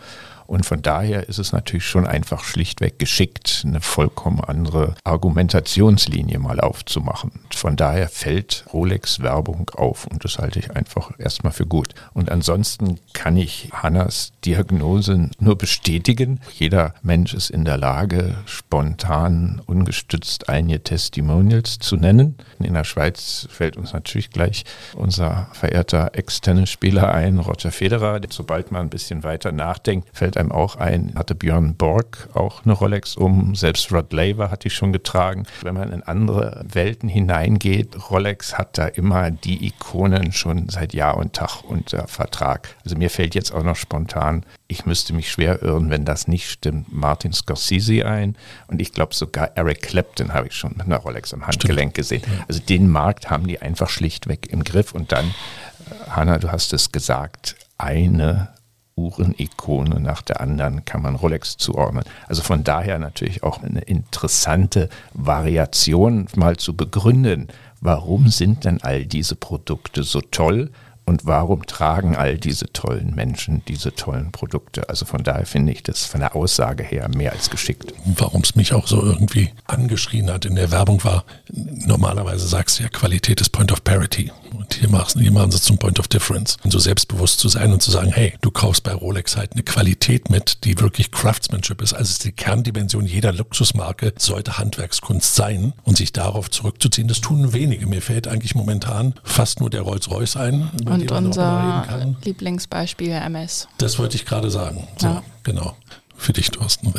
Und 0.46 0.66
von 0.66 0.82
daher 0.82 1.28
ist 1.28 1.38
es 1.38 1.52
natürlich 1.52 1.86
schon 1.86 2.06
einfach 2.06 2.44
schlichtweg 2.44 2.98
geschickt, 2.98 3.64
eine 3.66 3.80
vollkommen 3.80 4.40
andere 4.40 4.94
Argumentationslinie 5.04 6.38
mal 6.38 6.60
aufzumachen. 6.60 7.32
Von 7.54 7.76
daher 7.76 8.08
fällt 8.08 8.64
Rolex 8.72 9.20
Werbung 9.20 9.70
auf 9.74 10.06
und 10.06 10.24
das 10.24 10.38
halte 10.38 10.58
ich 10.58 10.70
einfach 10.70 11.10
erstmal 11.18 11.52
für 11.52 11.66
gut. 11.66 11.94
Und 12.14 12.30
ansonsten 12.30 12.98
kann 13.12 13.36
ich 13.36 13.70
Hannas 13.72 14.32
Diagnose 14.44 15.30
nur 15.38 15.56
bestätigen. 15.58 16.40
Jeder 16.54 16.94
Mensch 17.02 17.34
ist 17.34 17.50
in 17.50 17.64
der 17.64 17.76
Lage, 17.76 18.36
spontan, 18.46 19.60
ungestützt 19.66 20.48
einige 20.48 20.82
Testimonials 20.82 21.78
zu 21.78 21.96
nennen. 21.96 22.36
In 22.58 22.74
der 22.74 22.84
Schweiz 22.84 23.48
fällt 23.50 23.76
uns 23.76 23.92
natürlich 23.92 24.30
gleich 24.30 24.64
unser 24.94 25.48
verehrter 25.52 26.10
Ex-Tennisspieler 26.14 27.12
ein, 27.12 27.38
Roger 27.38 27.70
Federer. 27.70 28.20
Sobald 28.30 28.70
man 28.70 28.82
ein 28.82 28.90
bisschen 28.90 29.24
weiter 29.24 29.52
nachdenkt, 29.52 30.08
fällt 30.12 30.35
fällt 30.36 30.38
einem 30.38 30.52
auch 30.52 30.76
ein, 30.76 31.14
hatte 31.14 31.34
Björn 31.34 31.76
Borg 31.76 32.28
auch 32.34 32.64
eine 32.64 32.74
Rolex 32.74 33.16
um, 33.16 33.54
selbst 33.54 33.90
Rod 33.90 34.12
Laver 34.12 34.50
hat 34.50 34.64
die 34.64 34.70
schon 34.70 34.92
getragen. 34.92 35.44
Wenn 35.62 35.74
man 35.74 35.92
in 35.92 36.02
andere 36.02 36.62
Welten 36.70 37.08
hineingeht, 37.08 38.10
Rolex 38.10 38.58
hat 38.58 38.76
da 38.76 38.86
immer 38.86 39.30
die 39.30 39.66
Ikonen 39.66 40.32
schon 40.32 40.68
seit 40.68 40.92
Jahr 40.92 41.16
und 41.16 41.32
Tag 41.32 41.62
unter 41.64 42.06
Vertrag. 42.06 42.76
Also 42.84 42.96
mir 42.96 43.08
fällt 43.08 43.34
jetzt 43.34 43.52
auch 43.52 43.62
noch 43.62 43.76
spontan, 43.76 44.44
ich 44.68 44.84
müsste 44.84 45.14
mich 45.14 45.30
schwer 45.30 45.62
irren, 45.62 45.90
wenn 45.90 46.04
das 46.04 46.28
nicht 46.28 46.50
stimmt, 46.50 46.92
Martin 46.92 47.32
Scorsese 47.32 48.04
ein 48.04 48.36
und 48.66 48.80
ich 48.80 48.92
glaube 48.92 49.14
sogar 49.14 49.56
Eric 49.56 49.82
Clapton 49.82 50.34
habe 50.34 50.48
ich 50.48 50.54
schon 50.54 50.72
mit 50.72 50.82
einer 50.82 50.98
Rolex 50.98 51.32
am 51.32 51.46
Handgelenk 51.46 51.94
gesehen. 51.94 52.22
Also 52.48 52.60
den 52.60 52.88
Markt 52.90 53.30
haben 53.30 53.46
die 53.46 53.62
einfach 53.62 53.88
schlichtweg 53.88 54.52
im 54.52 54.64
Griff 54.64 54.92
und 54.92 55.12
dann, 55.12 55.26
äh, 55.26 56.10
Hanna, 56.10 56.38
du 56.38 56.52
hast 56.52 56.72
es 56.72 56.92
gesagt, 56.92 57.56
eine 57.78 58.48
Uhrenikone 58.96 60.00
nach 60.00 60.22
der 60.22 60.40
anderen 60.40 60.86
kann 60.86 61.02
man 61.02 61.16
Rolex 61.16 61.58
zuordnen. 61.58 62.04
Also 62.28 62.42
von 62.42 62.64
daher 62.64 62.98
natürlich 62.98 63.42
auch 63.42 63.62
eine 63.62 63.82
interessante 63.82 64.88
Variation 65.12 66.26
mal 66.34 66.56
zu 66.56 66.74
begründen. 66.74 67.48
Warum 67.82 68.28
sind 68.28 68.64
denn 68.64 68.82
all 68.82 69.04
diese 69.04 69.36
Produkte 69.36 70.02
so 70.02 70.22
toll? 70.22 70.70
Und 71.08 71.24
warum 71.24 71.64
tragen 71.66 72.16
all 72.16 72.36
diese 72.36 72.66
tollen 72.72 73.14
Menschen 73.14 73.62
diese 73.68 73.94
tollen 73.94 74.32
Produkte? 74.32 74.88
Also 74.88 75.06
von 75.06 75.22
daher 75.22 75.46
finde 75.46 75.72
ich 75.72 75.84
das 75.84 76.04
von 76.04 76.18
der 76.18 76.34
Aussage 76.34 76.82
her 76.82 77.08
mehr 77.08 77.32
als 77.32 77.48
geschickt. 77.48 77.94
Warum 78.04 78.42
es 78.42 78.56
mich 78.56 78.74
auch 78.74 78.88
so 78.88 79.00
irgendwie 79.00 79.50
angeschrien 79.66 80.30
hat 80.32 80.44
in 80.44 80.56
der 80.56 80.72
Werbung 80.72 81.04
war, 81.04 81.24
normalerweise 81.48 82.48
sagst 82.48 82.78
du 82.78 82.82
ja, 82.82 82.88
Qualität 82.88 83.40
ist 83.40 83.50
Point 83.50 83.70
of 83.70 83.84
Parity. 83.84 84.32
Und 84.58 84.74
hier 84.74 84.88
machen, 84.88 85.20
hier 85.20 85.32
machen 85.32 85.52
sie 85.52 85.60
zum 85.60 85.78
Point 85.78 86.00
of 86.00 86.08
Difference. 86.08 86.56
Und 86.64 86.72
so 86.72 86.78
selbstbewusst 86.78 87.38
zu 87.38 87.48
sein 87.48 87.72
und 87.72 87.82
zu 87.82 87.90
sagen, 87.90 88.10
hey, 88.12 88.34
du 88.40 88.50
kaufst 88.50 88.82
bei 88.82 88.92
Rolex 88.92 89.36
halt 89.36 89.52
eine 89.52 89.62
Qualität 89.62 90.30
mit, 90.30 90.64
die 90.64 90.80
wirklich 90.80 91.12
Craftsmanship 91.12 91.82
ist. 91.82 91.92
Also 91.92 92.10
ist 92.10 92.24
die 92.24 92.32
Kerndimension 92.32 93.06
jeder 93.06 93.32
Luxusmarke 93.32 94.12
sollte 94.18 94.58
Handwerkskunst 94.58 95.36
sein 95.36 95.72
und 95.84 95.96
sich 95.96 96.12
darauf 96.12 96.50
zurückzuziehen. 96.50 97.06
Das 97.06 97.20
tun 97.20 97.52
wenige. 97.52 97.86
Mir 97.86 98.02
fällt 98.02 98.26
eigentlich 98.26 98.54
momentan 98.54 99.14
fast 99.22 99.60
nur 99.60 99.70
der 99.70 99.82
Rolls-Royce 99.82 100.36
ein. 100.36 100.70
Und 101.02 101.10
unser 101.10 102.14
Lieblingsbeispiel 102.24 103.10
MS. 103.10 103.68
Das 103.78 103.98
wollte 103.98 104.16
ich 104.16 104.24
gerade 104.24 104.50
sagen. 104.50 104.86
So, 104.98 105.06
ja. 105.06 105.22
genau. 105.42 105.76
Für 106.18 106.32
dich, 106.32 106.50
Thorsten. 106.50 106.94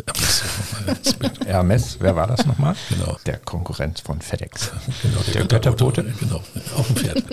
Hermes, 1.45 1.97
wer 1.99 2.15
war 2.15 2.27
das 2.27 2.45
nochmal? 2.45 2.75
Genau. 2.89 3.17
Der 3.25 3.39
Konkurrent 3.39 3.99
von 3.99 4.21
FedEx. 4.21 4.71
Genau, 5.01 5.19
der, 5.21 5.33
der 5.33 5.45
Götterbote. 5.45 6.03
Genau, 6.19 6.41
auf 6.75 6.87
dem 6.87 6.95
Pferd. 6.97 7.23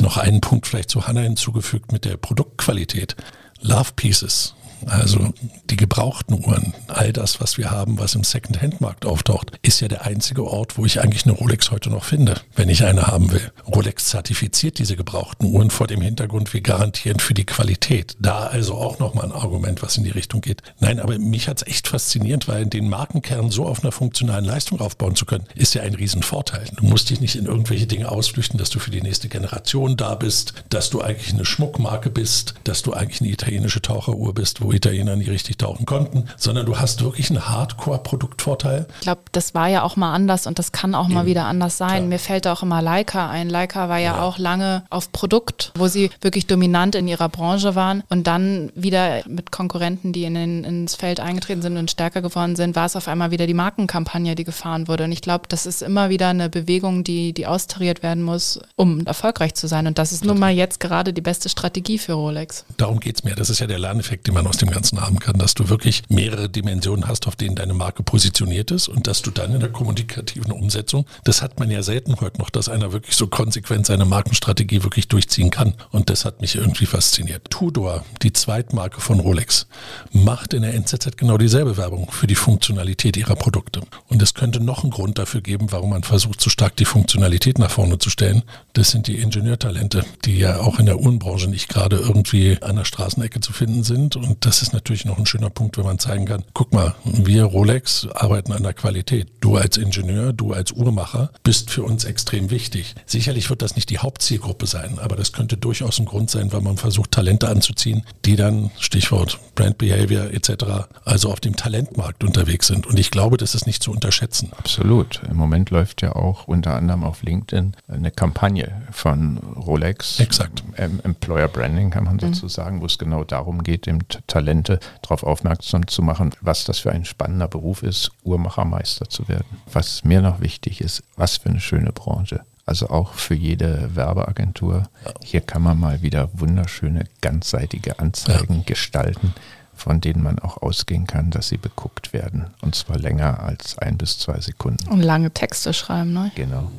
Noch 0.00 0.16
einen 0.18 0.40
Punkt 0.40 0.66
vielleicht 0.66 0.90
zu 0.90 1.06
Hanna 1.06 1.20
hinzugefügt 1.22 1.90
mit 1.90 2.04
der 2.04 2.16
Produktqualität. 2.16 3.16
Love 3.60 3.90
Pieces 3.96 4.54
also 4.86 5.32
die 5.70 5.76
gebrauchten 5.76 6.44
Uhren, 6.44 6.74
all 6.88 7.12
das, 7.12 7.40
was 7.40 7.58
wir 7.58 7.70
haben, 7.70 7.98
was 7.98 8.14
im 8.14 8.24
Second-Hand-Markt 8.24 9.06
auftaucht, 9.06 9.52
ist 9.62 9.80
ja 9.80 9.88
der 9.88 10.04
einzige 10.06 10.44
Ort, 10.44 10.78
wo 10.78 10.84
ich 10.84 11.00
eigentlich 11.00 11.24
eine 11.24 11.34
Rolex 11.34 11.70
heute 11.70 11.90
noch 11.90 12.04
finde, 12.04 12.40
wenn 12.54 12.68
ich 12.68 12.84
eine 12.84 13.06
haben 13.06 13.32
will. 13.32 13.52
Rolex 13.66 14.06
zertifiziert 14.08 14.78
diese 14.78 14.96
gebrauchten 14.96 15.46
Uhren 15.46 15.70
vor 15.70 15.86
dem 15.86 16.00
Hintergrund, 16.00 16.52
wir 16.52 16.60
garantieren 16.60 17.18
für 17.20 17.34
die 17.34 17.44
Qualität. 17.44 18.16
Da 18.20 18.46
also 18.46 18.74
auch 18.74 18.98
nochmal 18.98 19.26
ein 19.26 19.32
Argument, 19.32 19.82
was 19.82 19.96
in 19.96 20.04
die 20.04 20.10
Richtung 20.10 20.40
geht. 20.40 20.62
Nein, 20.80 21.00
aber 21.00 21.18
mich 21.18 21.48
hat 21.48 21.58
es 21.58 21.66
echt 21.66 21.88
fasziniert, 21.88 22.48
weil 22.48 22.66
den 22.66 22.88
Markenkern 22.88 23.50
so 23.50 23.66
auf 23.66 23.82
einer 23.82 23.92
funktionalen 23.92 24.44
Leistung 24.44 24.80
aufbauen 24.80 25.16
zu 25.16 25.26
können, 25.26 25.46
ist 25.54 25.74
ja 25.74 25.82
ein 25.82 25.94
Riesenvorteil. 25.94 26.66
Du 26.76 26.84
musst 26.84 27.10
dich 27.10 27.20
nicht 27.20 27.36
in 27.36 27.46
irgendwelche 27.46 27.86
Dinge 27.86 28.10
ausflüchten, 28.10 28.58
dass 28.58 28.70
du 28.70 28.78
für 28.78 28.90
die 28.90 29.02
nächste 29.02 29.28
Generation 29.28 29.96
da 29.96 30.14
bist, 30.14 30.54
dass 30.68 30.90
du 30.90 31.00
eigentlich 31.00 31.32
eine 31.32 31.44
Schmuckmarke 31.44 32.10
bist, 32.10 32.54
dass 32.64 32.82
du 32.82 32.92
eigentlich 32.92 33.20
eine 33.20 33.30
italienische 33.30 33.82
Taucheruhr 33.82 34.34
bist, 34.34 34.60
wo 34.60 34.71
Italiener 34.72 35.16
nie 35.16 35.28
richtig 35.28 35.58
tauchen 35.58 35.86
konnten, 35.86 36.28
sondern 36.36 36.66
du 36.66 36.78
hast 36.78 37.02
wirklich 37.02 37.30
einen 37.30 37.48
Hardcore-Produktvorteil. 37.48 38.86
Ich 38.94 39.00
glaube, 39.00 39.22
das 39.32 39.54
war 39.54 39.68
ja 39.68 39.82
auch 39.82 39.96
mal 39.96 40.12
anders 40.12 40.46
und 40.46 40.58
das 40.58 40.72
kann 40.72 40.94
auch 40.94 41.06
Eben. 41.06 41.14
mal 41.14 41.26
wieder 41.26 41.44
anders 41.44 41.78
sein. 41.78 41.88
Klar. 41.88 42.08
Mir 42.08 42.18
fällt 42.18 42.46
auch 42.46 42.62
immer 42.62 42.82
Leica 42.82 43.28
ein. 43.30 43.48
Leica 43.48 43.88
war 43.88 43.98
ja, 43.98 44.16
ja, 44.16 44.22
auch 44.22 44.38
lange 44.38 44.84
auf 44.90 45.12
Produkt, 45.12 45.72
wo 45.76 45.88
sie 45.88 46.10
wirklich 46.20 46.46
dominant 46.46 46.94
in 46.94 47.08
ihrer 47.08 47.28
Branche 47.28 47.74
waren 47.74 48.02
und 48.08 48.26
dann 48.26 48.70
wieder 48.74 49.22
mit 49.28 49.52
Konkurrenten, 49.52 50.12
die 50.12 50.24
in 50.24 50.34
den, 50.34 50.64
ins 50.64 50.94
Feld 50.94 51.20
eingetreten 51.20 51.62
sind 51.62 51.76
und 51.76 51.90
stärker 51.90 52.22
geworden 52.22 52.56
sind, 52.56 52.76
war 52.76 52.86
es 52.86 52.96
auf 52.96 53.08
einmal 53.08 53.30
wieder 53.30 53.46
die 53.46 53.54
Markenkampagne, 53.54 54.34
die 54.34 54.44
gefahren 54.44 54.88
wurde. 54.88 55.04
Und 55.04 55.12
ich 55.12 55.22
glaube, 55.22 55.44
das 55.48 55.66
ist 55.66 55.82
immer 55.82 56.10
wieder 56.10 56.28
eine 56.28 56.48
Bewegung, 56.48 57.04
die, 57.04 57.32
die 57.32 57.46
austariert 57.46 58.02
werden 58.02 58.22
muss, 58.22 58.60
um 58.76 59.06
erfolgreich 59.06 59.54
zu 59.54 59.66
sein. 59.66 59.86
Und 59.86 59.98
das 59.98 60.12
ist 60.12 60.24
nun 60.24 60.38
mal 60.38 60.52
jetzt 60.52 60.80
gerade 60.80 61.12
die 61.12 61.20
beste 61.20 61.48
Strategie 61.48 61.98
für 61.98 62.14
Rolex. 62.14 62.64
Darum 62.76 63.00
geht 63.00 63.16
es 63.16 63.24
mir. 63.24 63.34
Das 63.34 63.50
ist 63.50 63.58
ja 63.58 63.66
der 63.66 63.78
Lerneffekt, 63.78 64.26
den 64.26 64.34
man 64.34 64.46
aus 64.46 64.56
dem 64.62 64.70
Ganzen 64.70 65.00
haben 65.00 65.18
kann, 65.18 65.38
dass 65.38 65.54
du 65.54 65.68
wirklich 65.68 66.02
mehrere 66.08 66.48
Dimensionen 66.48 67.06
hast, 67.06 67.26
auf 67.26 67.36
denen 67.36 67.56
deine 67.56 67.74
Marke 67.74 68.02
positioniert 68.02 68.70
ist 68.70 68.88
und 68.88 69.06
dass 69.06 69.22
du 69.22 69.30
dann 69.30 69.52
in 69.52 69.60
der 69.60 69.70
kommunikativen 69.70 70.52
Umsetzung, 70.52 71.06
das 71.24 71.42
hat 71.42 71.58
man 71.58 71.70
ja 71.70 71.82
selten 71.82 72.20
heute 72.20 72.38
noch, 72.38 72.50
dass 72.50 72.68
einer 72.68 72.92
wirklich 72.92 73.16
so 73.16 73.26
konsequent 73.26 73.86
seine 73.86 74.04
Markenstrategie 74.04 74.82
wirklich 74.82 75.08
durchziehen 75.08 75.50
kann. 75.50 75.74
Und 75.90 76.10
das 76.10 76.24
hat 76.24 76.40
mich 76.40 76.56
irgendwie 76.56 76.86
fasziniert. 76.86 77.50
Tudor, 77.50 78.04
die 78.22 78.32
Zweitmarke 78.32 79.00
von 79.00 79.20
Rolex, 79.20 79.66
macht 80.12 80.54
in 80.54 80.62
der 80.62 80.74
NZZ 80.74 81.16
genau 81.16 81.38
dieselbe 81.38 81.76
Werbung 81.76 82.10
für 82.10 82.26
die 82.26 82.34
Funktionalität 82.34 83.16
ihrer 83.16 83.36
Produkte. 83.36 83.80
Und 84.08 84.22
es 84.22 84.34
könnte 84.34 84.60
noch 84.60 84.82
einen 84.82 84.92
Grund 84.92 85.18
dafür 85.18 85.40
geben, 85.40 85.72
warum 85.72 85.90
man 85.90 86.02
versucht, 86.02 86.40
so 86.40 86.50
stark 86.50 86.76
die 86.76 86.84
Funktionalität 86.84 87.58
nach 87.58 87.70
vorne 87.70 87.98
zu 87.98 88.10
stellen. 88.10 88.42
Das 88.72 88.90
sind 88.90 89.06
die 89.06 89.18
Ingenieurtalente, 89.18 90.04
die 90.24 90.38
ja 90.38 90.60
auch 90.60 90.78
in 90.78 90.86
der 90.86 90.98
Uhrenbranche 90.98 91.48
nicht 91.48 91.68
gerade 91.68 91.96
irgendwie 91.96 92.58
an 92.62 92.76
der 92.76 92.84
Straßenecke 92.84 93.40
zu 93.40 93.52
finden 93.52 93.82
sind. 93.82 94.16
Und 94.16 94.44
das 94.44 94.51
ist 94.60 94.72
natürlich 94.72 95.04
noch 95.04 95.18
ein 95.18 95.24
schöner 95.24 95.50
Punkt, 95.50 95.78
wenn 95.78 95.84
man 95.84 95.98
zeigen 95.98 96.26
kann, 96.26 96.44
guck 96.52 96.72
mal, 96.72 96.94
wir 97.04 97.44
Rolex 97.44 98.06
arbeiten 98.12 98.52
an 98.52 98.62
der 98.62 98.74
Qualität. 98.74 99.28
Du 99.40 99.56
als 99.56 99.76
Ingenieur, 99.76 100.32
du 100.32 100.52
als 100.52 100.72
Uhrmacher 100.72 101.30
bist 101.42 101.70
für 101.70 101.84
uns 101.84 102.04
extrem 102.04 102.50
wichtig. 102.50 102.94
Sicherlich 103.06 103.48
wird 103.48 103.62
das 103.62 103.76
nicht 103.76 103.88
die 103.88 103.98
Hauptzielgruppe 103.98 104.66
sein, 104.66 104.98
aber 104.98 105.16
das 105.16 105.32
könnte 105.32 105.56
durchaus 105.56 105.98
ein 105.98 106.04
Grund 106.04 106.28
sein, 106.28 106.52
weil 106.52 106.60
man 106.60 106.76
versucht, 106.76 107.12
Talente 107.12 107.48
anzuziehen, 107.48 108.04
die 108.24 108.36
dann, 108.36 108.70
Stichwort 108.78 109.38
Brand 109.54 109.78
Behavior 109.78 110.24
etc., 110.32 110.88
also 111.04 111.30
auf 111.30 111.40
dem 111.40 111.56
Talentmarkt 111.56 112.24
unterwegs 112.24 112.66
sind. 112.66 112.86
Und 112.86 112.98
ich 112.98 113.10
glaube, 113.10 113.36
das 113.36 113.54
ist 113.54 113.66
nicht 113.66 113.82
zu 113.82 113.90
unterschätzen. 113.90 114.50
Absolut. 114.58 115.22
Im 115.30 115.36
Moment 115.36 115.70
läuft 115.70 116.02
ja 116.02 116.14
auch 116.16 116.48
unter 116.48 116.74
anderem 116.74 117.04
auf 117.04 117.22
LinkedIn 117.22 117.74
eine 117.88 118.10
Kampagne 118.10 118.82
von 118.90 119.38
Rolex. 119.38 120.20
Exakt. 120.20 120.64
Employer 120.76 121.48
Branding 121.48 121.90
kann 121.90 122.04
man 122.04 122.16
mhm. 122.16 122.34
sozusagen, 122.34 122.80
wo 122.80 122.86
es 122.86 122.98
genau 122.98 123.24
darum 123.24 123.62
geht, 123.62 123.86
dem 123.86 124.00
Talent 124.08 124.31
Talente 124.32 124.80
darauf 125.02 125.24
aufmerksam 125.24 125.86
zu 125.86 126.02
machen, 126.02 126.30
was 126.40 126.64
das 126.64 126.78
für 126.78 126.90
ein 126.90 127.04
spannender 127.04 127.48
Beruf 127.48 127.82
ist, 127.82 128.12
Uhrmachermeister 128.24 129.08
zu 129.10 129.28
werden. 129.28 129.60
Was 129.70 130.04
mir 130.04 130.22
noch 130.22 130.40
wichtig 130.40 130.80
ist, 130.80 131.02
was 131.16 131.36
für 131.36 131.50
eine 131.50 131.60
schöne 131.60 131.92
Branche. 131.92 132.40
Also 132.64 132.88
auch 132.88 133.12
für 133.12 133.34
jede 133.34 133.94
Werbeagentur. 133.94 134.84
Hier 135.22 135.42
kann 135.42 135.62
man 135.62 135.78
mal 135.78 136.00
wieder 136.00 136.30
wunderschöne, 136.32 137.04
ganzseitige 137.20 137.98
Anzeigen 137.98 138.58
ja. 138.58 138.62
gestalten, 138.64 139.34
von 139.74 140.00
denen 140.00 140.22
man 140.22 140.38
auch 140.38 140.62
ausgehen 140.62 141.06
kann, 141.06 141.30
dass 141.30 141.48
sie 141.48 141.58
beguckt 141.58 142.14
werden. 142.14 142.46
Und 142.62 142.74
zwar 142.74 142.98
länger 142.98 143.40
als 143.40 143.76
ein 143.78 143.98
bis 143.98 144.18
zwei 144.18 144.40
Sekunden. 144.40 144.88
Und 144.88 145.02
lange 145.02 145.32
Texte 145.32 145.74
schreiben, 145.74 146.14
ne? 146.14 146.30
Genau. 146.36 146.70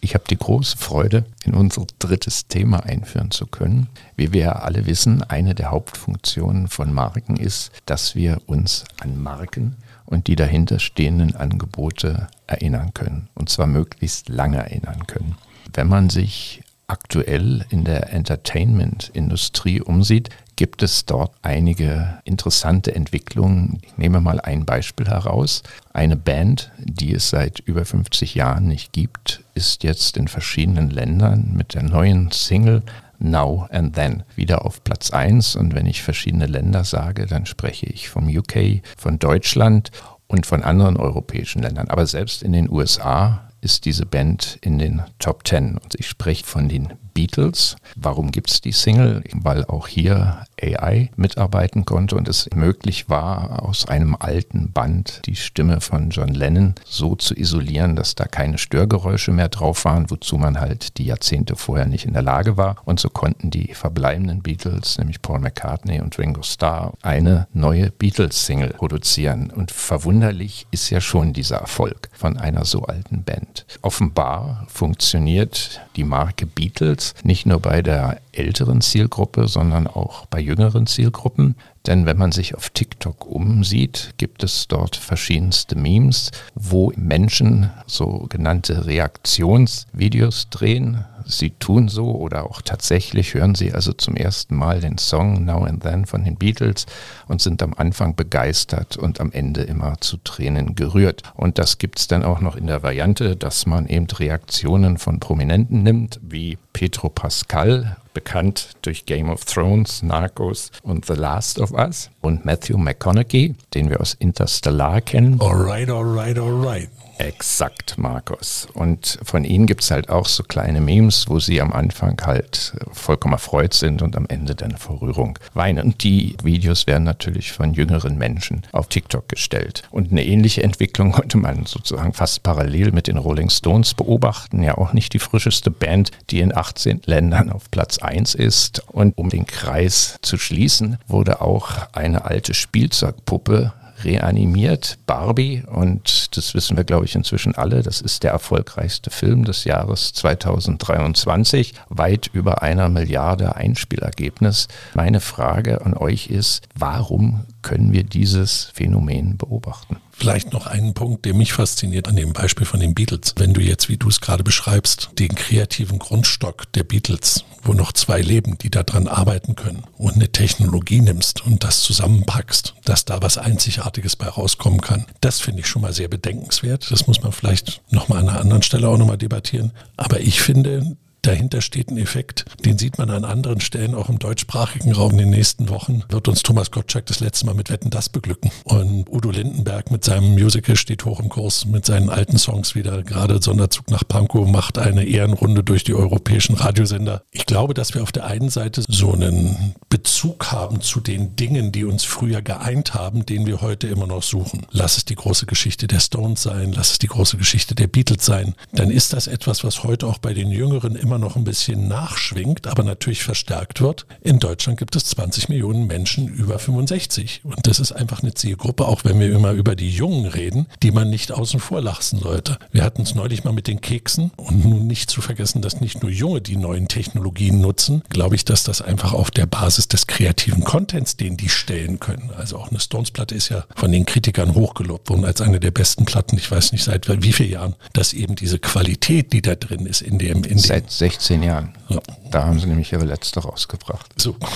Ich 0.00 0.14
habe 0.14 0.24
die 0.30 0.36
große 0.36 0.76
Freude, 0.76 1.24
in 1.44 1.54
unser 1.54 1.84
drittes 1.98 2.46
Thema 2.46 2.84
einführen 2.84 3.30
zu 3.30 3.46
können. 3.46 3.88
Wie 4.16 4.32
wir 4.32 4.42
ja 4.42 4.52
alle 4.52 4.86
wissen, 4.86 5.22
eine 5.22 5.54
der 5.54 5.70
Hauptfunktionen 5.70 6.68
von 6.68 6.92
Marken 6.92 7.36
ist, 7.36 7.72
dass 7.86 8.14
wir 8.14 8.40
uns 8.46 8.84
an 9.00 9.20
Marken 9.20 9.76
und 10.06 10.26
die 10.26 10.36
dahinter 10.36 10.78
stehenden 10.78 11.34
Angebote 11.34 12.28
erinnern 12.46 12.94
können. 12.94 13.28
Und 13.34 13.48
zwar 13.48 13.66
möglichst 13.66 14.28
lange 14.28 14.58
erinnern 14.58 15.06
können. 15.06 15.36
Wenn 15.74 15.88
man 15.88 16.10
sich 16.10 16.62
aktuell 16.86 17.66
in 17.68 17.84
der 17.84 18.12
Entertainment-Industrie 18.12 19.82
umsieht, 19.82 20.30
gibt 20.58 20.82
es 20.82 21.06
dort 21.06 21.30
einige 21.42 22.18
interessante 22.24 22.92
Entwicklungen. 22.92 23.78
Ich 23.82 23.96
nehme 23.96 24.20
mal 24.20 24.40
ein 24.40 24.64
Beispiel 24.64 25.06
heraus. 25.06 25.62
Eine 25.92 26.16
Band, 26.16 26.72
die 26.78 27.14
es 27.14 27.30
seit 27.30 27.60
über 27.60 27.84
50 27.84 28.34
Jahren 28.34 28.66
nicht 28.66 28.92
gibt, 28.92 29.44
ist 29.54 29.84
jetzt 29.84 30.16
in 30.16 30.26
verschiedenen 30.26 30.90
Ländern 30.90 31.52
mit 31.54 31.74
der 31.74 31.84
neuen 31.84 32.32
Single 32.32 32.82
Now 33.20 33.68
and 33.70 33.94
Then 33.94 34.24
wieder 34.34 34.64
auf 34.64 34.82
Platz 34.82 35.12
1. 35.12 35.54
Und 35.54 35.76
wenn 35.76 35.86
ich 35.86 36.02
verschiedene 36.02 36.46
Länder 36.46 36.82
sage, 36.82 37.26
dann 37.26 37.46
spreche 37.46 37.86
ich 37.86 38.08
vom 38.08 38.26
UK, 38.26 38.82
von 38.96 39.20
Deutschland 39.20 39.92
und 40.26 40.44
von 40.44 40.64
anderen 40.64 40.96
europäischen 40.96 41.62
Ländern. 41.62 41.86
Aber 41.86 42.04
selbst 42.04 42.42
in 42.42 42.52
den 42.52 42.68
USA 42.68 43.47
ist 43.60 43.84
diese 43.84 44.06
Band 44.06 44.58
in 44.60 44.78
den 44.78 45.02
Top 45.18 45.44
Ten. 45.44 45.78
Und 45.78 45.94
ich 45.96 46.08
spreche 46.08 46.44
von 46.44 46.68
den 46.68 46.94
Beatles. 47.18 47.74
Warum 47.96 48.30
gibt 48.30 48.48
es 48.48 48.60
die 48.60 48.70
Single? 48.70 49.24
Weil 49.34 49.64
auch 49.64 49.88
hier 49.88 50.44
AI 50.62 51.10
mitarbeiten 51.16 51.84
konnte 51.84 52.14
und 52.14 52.28
es 52.28 52.48
möglich 52.54 53.10
war, 53.10 53.64
aus 53.64 53.88
einem 53.88 54.16
alten 54.18 54.70
Band 54.70 55.22
die 55.26 55.34
Stimme 55.34 55.80
von 55.80 56.10
John 56.10 56.28
Lennon 56.28 56.76
so 56.84 57.16
zu 57.16 57.34
isolieren, 57.34 57.96
dass 57.96 58.14
da 58.14 58.26
keine 58.26 58.56
Störgeräusche 58.56 59.32
mehr 59.32 59.48
drauf 59.48 59.84
waren, 59.84 60.10
wozu 60.10 60.38
man 60.38 60.60
halt 60.60 60.96
die 60.98 61.06
Jahrzehnte 61.06 61.56
vorher 61.56 61.86
nicht 61.86 62.04
in 62.04 62.12
der 62.12 62.22
Lage 62.22 62.56
war. 62.56 62.76
Und 62.84 63.00
so 63.00 63.10
konnten 63.10 63.50
die 63.50 63.74
verbleibenden 63.74 64.42
Beatles, 64.42 64.96
nämlich 64.98 65.20
Paul 65.20 65.40
McCartney 65.40 66.00
und 66.00 66.16
Ringo 66.18 66.42
Starr, 66.42 66.92
eine 67.02 67.48
neue 67.52 67.90
Beatles-Single 67.90 68.74
produzieren. 68.74 69.50
Und 69.50 69.72
verwunderlich 69.72 70.68
ist 70.70 70.88
ja 70.90 71.00
schon 71.00 71.32
dieser 71.32 71.56
Erfolg 71.56 72.10
von 72.12 72.36
einer 72.36 72.64
so 72.64 72.82
alten 72.84 73.24
Band. 73.24 73.47
Offenbar 73.82 74.66
funktioniert 74.68 75.80
die 75.96 76.04
Marke 76.04 76.46
Beatles 76.46 77.14
nicht 77.22 77.46
nur 77.46 77.60
bei 77.60 77.82
der 77.82 78.20
älteren 78.32 78.80
Zielgruppe, 78.80 79.48
sondern 79.48 79.86
auch 79.86 80.26
bei 80.26 80.40
jüngeren 80.40 80.86
Zielgruppen. 80.86 81.56
Denn 81.88 82.04
wenn 82.04 82.18
man 82.18 82.32
sich 82.32 82.54
auf 82.54 82.68
TikTok 82.68 83.24
umsieht, 83.24 84.12
gibt 84.18 84.44
es 84.44 84.68
dort 84.68 84.94
verschiedenste 84.94 85.74
Memes, 85.74 86.30
wo 86.54 86.92
Menschen 86.96 87.70
sogenannte 87.86 88.84
Reaktionsvideos 88.84 90.50
drehen. 90.50 91.06
Sie 91.24 91.50
tun 91.50 91.88
so 91.88 92.14
oder 92.14 92.44
auch 92.44 92.60
tatsächlich 92.60 93.32
hören 93.32 93.54
sie 93.54 93.72
also 93.72 93.94
zum 93.94 94.16
ersten 94.16 94.54
Mal 94.54 94.80
den 94.80 94.98
Song 94.98 95.46
Now 95.46 95.64
and 95.64 95.82
Then 95.82 96.04
von 96.04 96.24
den 96.24 96.36
Beatles 96.36 96.84
und 97.26 97.40
sind 97.40 97.62
am 97.62 97.72
Anfang 97.72 98.14
begeistert 98.14 98.98
und 98.98 99.18
am 99.18 99.32
Ende 99.32 99.62
immer 99.62 99.98
zu 100.00 100.18
Tränen 100.18 100.74
gerührt. 100.74 101.22
Und 101.36 101.58
das 101.58 101.78
gibt 101.78 102.00
es 102.00 102.06
dann 102.06 102.22
auch 102.22 102.42
noch 102.42 102.56
in 102.56 102.66
der 102.66 102.82
Variante, 102.82 103.34
dass 103.34 103.64
man 103.64 103.86
eben 103.86 104.06
Reaktionen 104.06 104.98
von 104.98 105.20
Prominenten 105.20 105.84
nimmt, 105.84 106.20
wie 106.22 106.58
Petro 106.74 107.08
Pascal 107.08 107.96
bekannt 108.18 108.70
durch 108.82 109.06
Game 109.06 109.30
of 109.30 109.44
Thrones, 109.44 110.02
Narcos 110.02 110.72
und 110.82 111.06
The 111.06 111.12
Last 111.12 111.60
of 111.60 111.70
Us. 111.70 112.10
Und 112.20 112.44
Matthew 112.44 112.76
McConaughey, 112.76 113.54
den 113.74 113.90
wir 113.90 114.00
aus 114.00 114.14
Interstellar 114.14 115.00
kennen. 115.00 115.40
Alright, 115.40 115.88
alright, 115.88 116.36
alright. 116.36 116.90
Exakt, 117.18 117.98
Markus. 117.98 118.68
Und 118.74 119.18
von 119.24 119.44
ihnen 119.44 119.66
gibt 119.66 119.82
es 119.82 119.90
halt 119.90 120.08
auch 120.08 120.26
so 120.26 120.44
kleine 120.44 120.80
Memes, 120.80 121.28
wo 121.28 121.40
sie 121.40 121.60
am 121.60 121.72
Anfang 121.72 122.16
halt 122.24 122.74
vollkommen 122.92 123.34
erfreut 123.34 123.74
sind 123.74 124.02
und 124.02 124.16
am 124.16 124.26
Ende 124.28 124.54
dann 124.54 124.76
vor 124.76 125.02
Rührung 125.02 125.36
weinen. 125.52 125.84
Und 125.84 126.04
die 126.04 126.36
Videos 126.44 126.86
werden 126.86 127.02
natürlich 127.02 127.50
von 127.50 127.74
jüngeren 127.74 128.16
Menschen 128.18 128.62
auf 128.70 128.86
TikTok 128.86 129.28
gestellt. 129.28 129.82
Und 129.90 130.12
eine 130.12 130.24
ähnliche 130.24 130.62
Entwicklung 130.62 131.10
konnte 131.18 131.38
man 131.38 131.66
sozusagen 131.66 132.12
fast 132.12 132.44
parallel 132.44 132.92
mit 132.92 133.08
den 133.08 133.18
Rolling 133.18 133.50
Stones 133.50 133.94
beobachten. 133.94 134.62
Ja, 134.62 134.78
auch 134.78 134.92
nicht 134.92 135.12
die 135.12 135.18
frischeste 135.18 135.72
Band, 135.72 136.12
die 136.30 136.40
in 136.40 136.56
18 136.56 137.02
Ländern 137.04 137.50
auf 137.50 137.68
Platz 137.72 137.98
1 137.98 138.36
ist. 138.36 138.84
Und 138.86 139.18
um 139.18 139.28
den 139.28 139.46
Kreis 139.46 140.18
zu 140.22 140.38
schließen, 140.38 140.98
wurde 141.08 141.40
auch 141.40 141.88
eine 141.92 142.24
alte 142.26 142.54
Spielzeugpuppe 142.54 143.72
reanimiert, 144.04 144.98
Barbie. 145.06 145.62
Und 145.66 146.36
das 146.36 146.54
wissen 146.54 146.76
wir, 146.76 146.84
glaube 146.84 147.04
ich, 147.04 147.14
inzwischen 147.14 147.54
alle. 147.54 147.82
Das 147.82 148.00
ist 148.00 148.22
der 148.22 148.32
erfolgreichste 148.32 149.10
Film 149.10 149.44
des 149.44 149.64
Jahres 149.64 150.12
2023. 150.12 151.74
Weit 151.88 152.30
über 152.32 152.62
einer 152.62 152.88
Milliarde 152.88 153.56
Einspielergebnis. 153.56 154.68
Meine 154.94 155.20
Frage 155.20 155.84
an 155.84 155.94
euch 155.94 156.28
ist, 156.28 156.68
warum 156.74 157.46
können 157.62 157.92
wir 157.92 158.04
dieses 158.04 158.64
Phänomen 158.74 159.36
beobachten? 159.36 159.96
Vielleicht 160.18 160.52
noch 160.52 160.66
einen 160.66 160.94
Punkt, 160.94 161.24
der 161.26 161.32
mich 161.32 161.52
fasziniert 161.52 162.08
an 162.08 162.16
dem 162.16 162.32
Beispiel 162.32 162.66
von 162.66 162.80
den 162.80 162.92
Beatles. 162.92 163.34
Wenn 163.36 163.54
du 163.54 163.60
jetzt, 163.60 163.88
wie 163.88 163.98
du 163.98 164.08
es 164.08 164.20
gerade 164.20 164.42
beschreibst, 164.42 165.10
den 165.16 165.32
kreativen 165.36 166.00
Grundstock 166.00 166.72
der 166.72 166.82
Beatles, 166.82 167.44
wo 167.62 167.72
noch 167.72 167.92
zwei 167.92 168.20
leben, 168.20 168.58
die 168.58 168.68
daran 168.68 169.06
arbeiten 169.06 169.54
können, 169.54 169.84
und 169.96 170.16
eine 170.16 170.32
Technologie 170.32 171.00
nimmst 171.00 171.46
und 171.46 171.62
das 171.62 171.82
zusammenpackst, 171.82 172.74
dass 172.84 173.04
da 173.04 173.22
was 173.22 173.38
Einzigartiges 173.38 174.16
bei 174.16 174.26
rauskommen 174.26 174.80
kann, 174.80 175.06
das 175.20 175.38
finde 175.38 175.60
ich 175.60 175.68
schon 175.68 175.82
mal 175.82 175.92
sehr 175.92 176.08
bedenkenswert. 176.08 176.90
Das 176.90 177.06
muss 177.06 177.22
man 177.22 177.30
vielleicht 177.30 177.80
nochmal 177.92 178.18
an 178.18 178.28
einer 178.28 178.40
anderen 178.40 178.62
Stelle 178.62 178.88
auch 178.88 178.98
nochmal 178.98 179.18
debattieren. 179.18 179.70
Aber 179.96 180.18
ich 180.18 180.40
finde, 180.40 180.96
Dahinter 181.28 181.60
steht 181.60 181.90
ein 181.90 181.98
Effekt, 181.98 182.46
den 182.64 182.78
sieht 182.78 182.96
man 182.96 183.10
an 183.10 183.26
anderen 183.26 183.60
Stellen, 183.60 183.94
auch 183.94 184.08
im 184.08 184.18
deutschsprachigen 184.18 184.92
Raum 184.92 185.10
in 185.10 185.18
den 185.18 185.28
nächsten 185.28 185.68
Wochen. 185.68 186.02
Wird 186.08 186.26
uns 186.26 186.42
Thomas 186.42 186.70
Gottschalk 186.70 187.04
das 187.04 187.20
letzte 187.20 187.44
Mal 187.44 187.54
mit 187.54 187.68
Wetten 187.68 187.90
das 187.90 188.08
beglücken. 188.08 188.50
Und 188.64 189.10
Udo 189.10 189.30
Lindenberg 189.30 189.90
mit 189.90 190.02
seinem 190.04 190.32
Musical 190.32 190.74
steht 190.74 191.04
hoch 191.04 191.20
im 191.20 191.28
Kurs, 191.28 191.66
mit 191.66 191.84
seinen 191.84 192.08
alten 192.08 192.38
Songs 192.38 192.74
wieder. 192.74 193.02
Gerade 193.02 193.42
Sonderzug 193.42 193.90
nach 193.90 194.08
Pankow 194.08 194.48
macht 194.48 194.78
eine 194.78 195.04
Ehrenrunde 195.04 195.62
durch 195.62 195.84
die 195.84 195.92
europäischen 195.92 196.56
Radiosender. 196.56 197.24
Ich 197.30 197.44
glaube, 197.44 197.74
dass 197.74 197.92
wir 197.92 198.02
auf 198.02 198.10
der 198.10 198.24
einen 198.24 198.48
Seite 198.48 198.82
so 198.88 199.12
einen 199.12 199.74
Bezug 199.90 200.50
haben 200.50 200.80
zu 200.80 200.98
den 200.98 201.36
Dingen, 201.36 201.72
die 201.72 201.84
uns 201.84 202.04
früher 202.04 202.40
geeint 202.40 202.94
haben, 202.94 203.26
den 203.26 203.46
wir 203.46 203.60
heute 203.60 203.86
immer 203.86 204.06
noch 204.06 204.22
suchen. 204.22 204.64
Lass 204.70 204.96
es 204.96 205.04
die 205.04 205.16
große 205.16 205.44
Geschichte 205.44 205.88
der 205.88 206.00
Stones 206.00 206.42
sein, 206.42 206.72
lass 206.72 206.92
es 206.92 206.98
die 206.98 207.08
große 207.08 207.36
Geschichte 207.36 207.74
der 207.74 207.86
Beatles 207.86 208.24
sein. 208.24 208.54
Dann 208.72 208.90
ist 208.90 209.12
das 209.12 209.26
etwas, 209.26 209.62
was 209.62 209.84
heute 209.84 210.06
auch 210.06 210.16
bei 210.16 210.32
den 210.32 210.50
Jüngeren 210.50 210.96
immer 210.96 211.17
noch 211.18 211.36
ein 211.36 211.44
bisschen 211.44 211.88
nachschwingt, 211.88 212.66
aber 212.66 212.82
natürlich 212.82 213.22
verstärkt 213.22 213.80
wird. 213.80 214.06
In 214.20 214.38
Deutschland 214.38 214.78
gibt 214.78 214.96
es 214.96 215.04
20 215.06 215.48
Millionen 215.48 215.86
Menschen 215.86 216.28
über 216.28 216.58
65. 216.58 217.42
Und 217.44 217.66
das 217.66 217.80
ist 217.80 217.92
einfach 217.92 218.22
eine 218.22 218.34
Zielgruppe, 218.34 218.86
auch 218.86 219.04
wenn 219.04 219.18
wir 219.20 219.30
immer 219.30 219.52
über 219.52 219.76
die 219.76 219.90
Jungen 219.90 220.26
reden, 220.26 220.66
die 220.82 220.90
man 220.90 221.10
nicht 221.10 221.32
außen 221.32 221.60
vor 221.60 221.80
lassen 221.80 222.18
sollte. 222.18 222.58
Wir 222.72 222.84
hatten 222.84 223.02
es 223.02 223.14
neulich 223.14 223.44
mal 223.44 223.52
mit 223.52 223.66
den 223.66 223.80
Keksen 223.80 224.30
und 224.36 224.64
nun 224.64 224.86
nicht 224.86 225.10
zu 225.10 225.20
vergessen, 225.20 225.62
dass 225.62 225.80
nicht 225.80 226.02
nur 226.02 226.10
Junge 226.10 226.40
die 226.40 226.56
neuen 226.56 226.88
Technologien 226.88 227.60
nutzen, 227.60 228.02
glaube 228.08 228.36
ich, 228.36 228.44
dass 228.44 228.62
das 228.62 228.82
einfach 228.82 229.12
auf 229.12 229.30
der 229.30 229.46
Basis 229.46 229.88
des 229.88 230.06
kreativen 230.06 230.64
Contents, 230.64 231.16
den 231.16 231.36
die 231.36 231.48
stellen 231.48 232.00
können. 232.00 232.30
Also 232.36 232.58
auch 232.58 232.70
eine 232.70 232.80
Stones-Platte 232.80 233.34
ist 233.34 233.48
ja 233.48 233.64
von 233.74 233.92
den 233.92 234.06
Kritikern 234.06 234.54
hochgelobt 234.54 235.08
worden 235.10 235.24
als 235.24 235.40
eine 235.40 235.60
der 235.60 235.70
besten 235.70 236.04
Platten, 236.04 236.36
ich 236.36 236.50
weiß 236.50 236.72
nicht 236.72 236.84
seit 236.84 237.08
wie 237.22 237.32
vielen 237.32 237.50
Jahren, 237.50 237.74
dass 237.92 238.12
eben 238.12 238.34
diese 238.34 238.58
Qualität, 238.58 239.32
die 239.32 239.42
da 239.42 239.54
drin 239.54 239.86
ist 239.86 240.02
in 240.02 240.18
dem, 240.18 240.44
in 240.44 240.58
dem 240.58 240.88
16 240.98 241.42
Jahren. 241.42 241.74
Ja. 241.88 242.00
Da 242.30 242.44
haben 242.44 242.60
sie 242.60 242.66
nämlich 242.66 242.92
ihre 242.92 243.04
letzte 243.04 243.40
rausgebracht. 243.40 244.12
So. 244.20 244.36